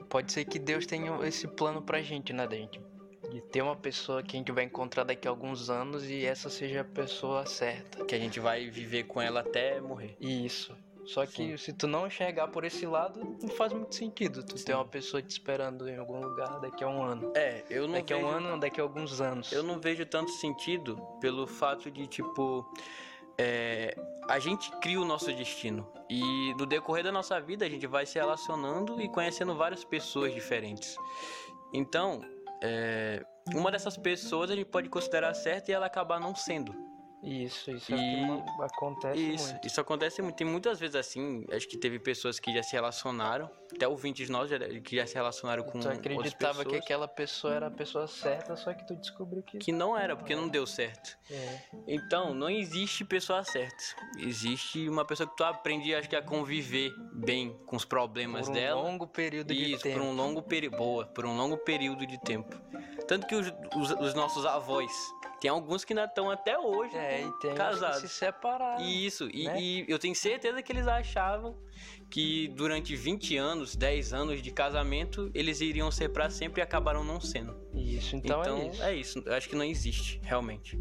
pode 0.09 0.31
ser 0.31 0.45
que 0.45 0.61
Deus 0.61 0.87
tenha 0.87 1.19
esse 1.27 1.49
plano 1.49 1.83
pra 1.83 2.01
gente, 2.01 2.33
né, 2.33 2.47
da 2.47 2.55
gente 2.55 2.81
de 3.31 3.41
ter 3.41 3.63
uma 3.63 3.77
pessoa 3.77 4.23
que 4.23 4.37
a 4.37 4.39
gente 4.39 4.53
vai 4.53 4.65
encontrar 4.65 5.05
daqui 5.05 5.29
a 5.29 5.31
alguns 5.31 5.71
anos 5.71 6.09
e 6.09 6.25
essa 6.25 6.49
seja 6.49 6.81
a 6.81 6.85
pessoa 6.85 7.47
certa. 7.47 8.05
Que 8.05 8.15
a 8.15 8.19
gente 8.19 8.41
vai 8.41 8.69
viver 8.71 9.05
com 9.05 9.21
ela 9.21 9.41
até 9.41 9.81
morrer. 9.81 10.17
Isso. 10.21 10.75
Só 11.09 11.25
que 11.25 11.33
Sim. 11.33 11.57
se 11.57 11.73
tu 11.73 11.87
não 11.87 12.07
enxergar 12.07 12.49
por 12.49 12.65
esse 12.65 12.85
lado, 12.85 13.39
não 13.41 13.49
faz 13.49 13.73
muito 13.73 13.95
sentido. 13.95 14.43
Tu 14.43 14.59
Sim. 14.59 14.65
ter 14.67 14.75
uma 14.75 14.85
pessoa 14.85 15.23
te 15.23 15.31
esperando 15.31 15.89
em 15.89 15.97
algum 15.97 16.21
lugar 16.21 16.61
daqui 16.61 16.85
a 16.85 16.89
um 16.89 17.03
ano. 17.03 17.33
É, 17.35 17.65
eu 17.71 17.87
não 17.87 17.95
Daqui 17.95 18.13
vejo... 18.13 18.27
a 18.27 18.29
um 18.29 18.33
ano, 18.33 18.61
daqui 18.61 18.79
a 18.79 18.83
alguns 18.83 19.19
anos. 19.19 19.51
Eu 19.51 19.63
não 19.63 19.81
vejo 19.81 20.05
tanto 20.05 20.31
sentido 20.33 20.97
pelo 21.21 21.47
fato 21.47 21.91
de, 21.91 22.07
tipo... 22.07 22.71
É, 23.39 23.97
a 24.29 24.39
gente 24.39 24.71
cria 24.83 25.01
o 25.01 25.05
nosso 25.07 25.33
destino. 25.33 25.91
E 26.11 26.53
no 26.59 26.67
decorrer 26.67 27.03
da 27.03 27.13
nossa 27.13 27.41
vida, 27.41 27.65
a 27.65 27.69
gente 27.71 27.87
vai 27.87 28.05
se 28.05 28.19
relacionando 28.19 29.01
e 29.01 29.09
conhecendo 29.09 29.55
várias 29.55 29.85
pessoas 29.85 30.35
diferentes. 30.35 30.95
Então, 31.73 32.21
é, 32.63 33.23
uma 33.55 33.71
dessas 33.71 33.97
pessoas 33.97 34.51
a 34.51 34.57
gente 34.57 34.67
pode 34.67 34.89
considerar 34.89 35.35
certa 35.35 35.71
e 35.71 35.75
ela 35.75 35.87
acabar 35.87 36.21
não 36.21 36.35
sendo. 36.35 36.88
Isso, 37.23 37.71
isso 37.73 37.93
é 37.93 37.97
e... 37.97 38.63
acontece 38.63 39.35
isso, 39.35 39.53
muito. 39.53 39.67
Isso 39.67 39.81
acontece 39.81 40.23
muito. 40.23 40.37
Tem 40.37 40.47
muitas 40.47 40.79
vezes 40.79 40.95
assim, 40.95 41.45
acho 41.53 41.69
que 41.69 41.77
teve 41.77 41.99
pessoas 41.99 42.39
que 42.39 42.53
já 42.53 42.63
se 42.63 42.73
relacionaram, 42.73 43.51
até 43.75 43.89
ouvintes 43.89 44.31
nós 44.31 44.51
que 44.85 44.97
já 44.97 45.07
se 45.07 45.15
relacionaram 45.15 45.65
com 45.65 45.81
Tu 45.81 45.89
acreditava 45.89 46.65
que 46.65 46.77
aquela 46.77 47.09
pessoa 47.09 47.55
era 47.55 47.67
a 47.67 47.71
pessoa 47.71 48.07
certa, 48.07 48.55
só 48.57 48.73
que 48.73 48.87
tu 48.87 48.95
descobriu 48.95 49.43
que... 49.43 49.59
Que 49.59 49.73
não 49.73 49.97
era, 49.97 50.17
porque 50.17 50.35
não 50.35 50.49
deu 50.49 50.67
certo. 50.67 51.19
É. 51.31 51.61
Então, 51.89 52.33
não 52.33 52.49
existe 52.49 53.05
pessoa 53.05 53.43
certa. 53.43 53.77
Existe 54.19 54.89
uma 54.89 55.05
pessoa 55.05 55.29
que 55.29 55.37
tu 55.37 55.45
aprende, 55.45 55.95
acho 55.95 56.09
que, 56.09 56.17
a 56.17 56.23
conviver 56.23 56.93
bem 57.13 57.59
com 57.67 57.77
os 57.77 57.85
problemas 57.85 58.47
por 58.47 58.51
um 58.51 58.55
dela. 58.55 58.81
Por 58.81 58.87
um 58.87 58.91
longo 58.93 59.07
período 59.09 59.53
isso, 59.53 59.77
de 59.77 59.83
tempo. 59.83 59.99
por 59.99 60.07
um 60.07 60.15
longo 60.15 60.43
período... 60.43 60.77
Boa, 60.77 61.07
por 61.07 61.27
um 61.27 61.37
longo 61.37 61.59
período 61.59 62.07
de 62.07 62.19
tempo. 62.21 62.57
Tanto 63.09 63.27
que 63.27 63.35
os, 63.35 63.53
os, 63.75 63.91
os 63.91 64.15
nossos 64.15 64.47
avós 64.47 64.93
tem 65.41 65.51
alguns 65.51 65.85
que 65.85 65.93
ainda 65.93 66.05
estão 66.05 66.31
até 66.31 66.59
hoje 66.59 66.97
é, 66.97 67.23
e 67.23 67.33
tem 67.41 67.55
casados. 67.55 68.03
que 68.03 68.09
se 68.09 68.15
separaram. 68.15 68.85
Isso, 68.85 69.27
né? 69.27 69.33
e, 69.35 69.83
e, 69.83 69.85
eu 69.89 69.99
tenho 69.99 70.15
certeza 70.15 70.63
que 70.63 70.73
eles 70.73 70.87
achavam 70.87 71.57
que 72.11 72.49
durante 72.49 72.97
20 72.97 73.37
anos, 73.37 73.77
10 73.77 74.13
anos 74.13 74.43
de 74.43 74.51
casamento, 74.51 75.31
eles 75.35 75.61
iriam 75.61 75.91
ser 75.91 76.09
para 76.09 76.31
sempre 76.31 76.61
e 76.61 76.63
acabaram 76.63 77.05
não 77.05 77.21
sendo. 77.21 77.57
Isso, 77.75 78.17
então, 78.17 78.41
então 78.41 78.59
é 78.59 78.67
isso. 78.67 78.83
É 78.83 78.95
isso, 78.95 79.23
eu 79.27 79.35
acho 79.35 79.49
que 79.49 79.57
não 79.57 79.65
existe, 79.65 80.21
realmente. 80.23 80.79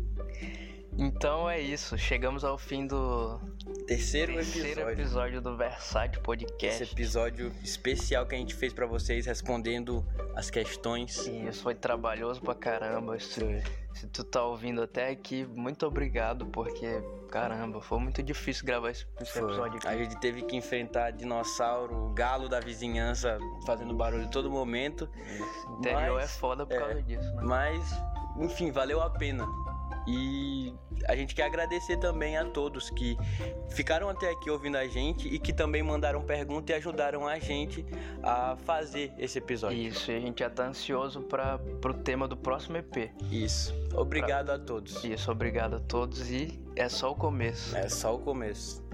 Então 0.98 1.48
é 1.48 1.62
isso, 1.62 1.96
chegamos 1.96 2.44
ao 2.44 2.58
fim 2.58 2.88
do 2.88 3.40
terceiro, 3.86 4.34
terceiro 4.34 4.82
episódio. 4.82 4.92
episódio 4.92 5.42
do 5.42 5.56
Versátil 5.56 6.22
Podcast. 6.24 6.82
Esse 6.82 6.92
episódio 6.92 7.52
especial 7.64 8.26
que 8.26 8.34
a 8.34 8.38
gente 8.40 8.56
fez 8.56 8.74
para 8.74 8.88
vocês 8.88 9.28
respondendo 9.28 10.04
as 10.36 10.50
questões. 10.50 11.28
Isso 11.28 11.62
foi 11.62 11.76
trabalhoso 11.76 12.42
pra 12.42 12.56
caramba. 12.56 13.20
Se, 13.20 13.64
se 13.94 14.08
tu 14.08 14.24
tá 14.24 14.44
ouvindo 14.44 14.82
até 14.82 15.10
aqui, 15.12 15.46
muito 15.46 15.86
obrigado, 15.86 16.48
porque 16.48 17.00
caramba, 17.30 17.80
foi 17.80 18.00
muito 18.00 18.24
difícil 18.24 18.66
gravar 18.66 18.90
esse, 18.90 19.06
esse 19.22 19.38
episódio 19.38 19.78
aqui. 19.78 19.88
A 19.88 19.96
gente 19.96 20.20
teve 20.20 20.42
que 20.42 20.56
enfrentar 20.56 21.12
dinossauro, 21.12 22.12
galo 22.16 22.50
da 22.50 22.60
vizinhança 22.60 23.38
fazendo 23.68 23.94
barulho 23.94 24.28
todo 24.32 24.50
momento. 24.50 25.08
Isso. 25.16 25.72
Interior 25.78 26.16
mas, 26.16 26.24
é 26.24 26.28
foda 26.28 26.66
por 26.66 26.76
causa 26.76 27.00
é, 27.00 27.02
disso, 27.04 27.36
né? 27.36 27.44
Mas, 27.44 28.04
enfim, 28.40 28.72
valeu 28.72 29.00
a 29.00 29.12
pena. 29.12 29.46
E 30.08 30.74
a 31.08 31.16
gente 31.16 31.36
quer 31.36 31.44
agradecer 31.44 31.98
também 31.98 32.38
a 32.38 32.46
todos 32.46 32.90
que 32.90 33.18
ficaram 33.70 34.10
até 34.10 34.30
aqui 34.30 34.50
ouvindo 34.50 34.78
a 34.78 34.88
gente 34.88 35.28
e 35.28 35.38
que 35.38 35.52
também 35.52 35.84
mandaram 35.84 36.22
pergunta 36.22 36.72
e 36.72 36.76
ajudaram 36.76 37.28
a 37.28 37.38
gente 37.40 37.86
a 38.24 38.56
fazer 38.66 39.14
esse 39.18 39.38
episódio. 39.38 39.78
Isso, 39.78 40.12
e 40.12 40.16
a 40.16 40.20
gente 40.20 40.40
já 40.40 40.50
tá 40.50 40.68
ansioso 40.68 41.22
para 41.22 41.58
pro 41.82 41.94
tema 41.94 42.28
do 42.28 42.38
próximo 42.38 42.78
EP. 42.78 43.12
Isso. 43.32 43.74
Obrigado 43.94 44.48
pra... 44.48 44.56
a 44.56 44.60
todos. 44.60 45.04
Isso, 45.04 45.32
obrigado 45.32 45.76
a 45.76 45.80
todos 45.80 46.32
e 46.32 46.60
é 46.76 46.88
só 46.88 47.12
o 47.12 47.16
começo. 47.16 47.76
É 47.76 47.90
só 47.90 48.16
o 48.16 48.20
começo. 48.20 48.88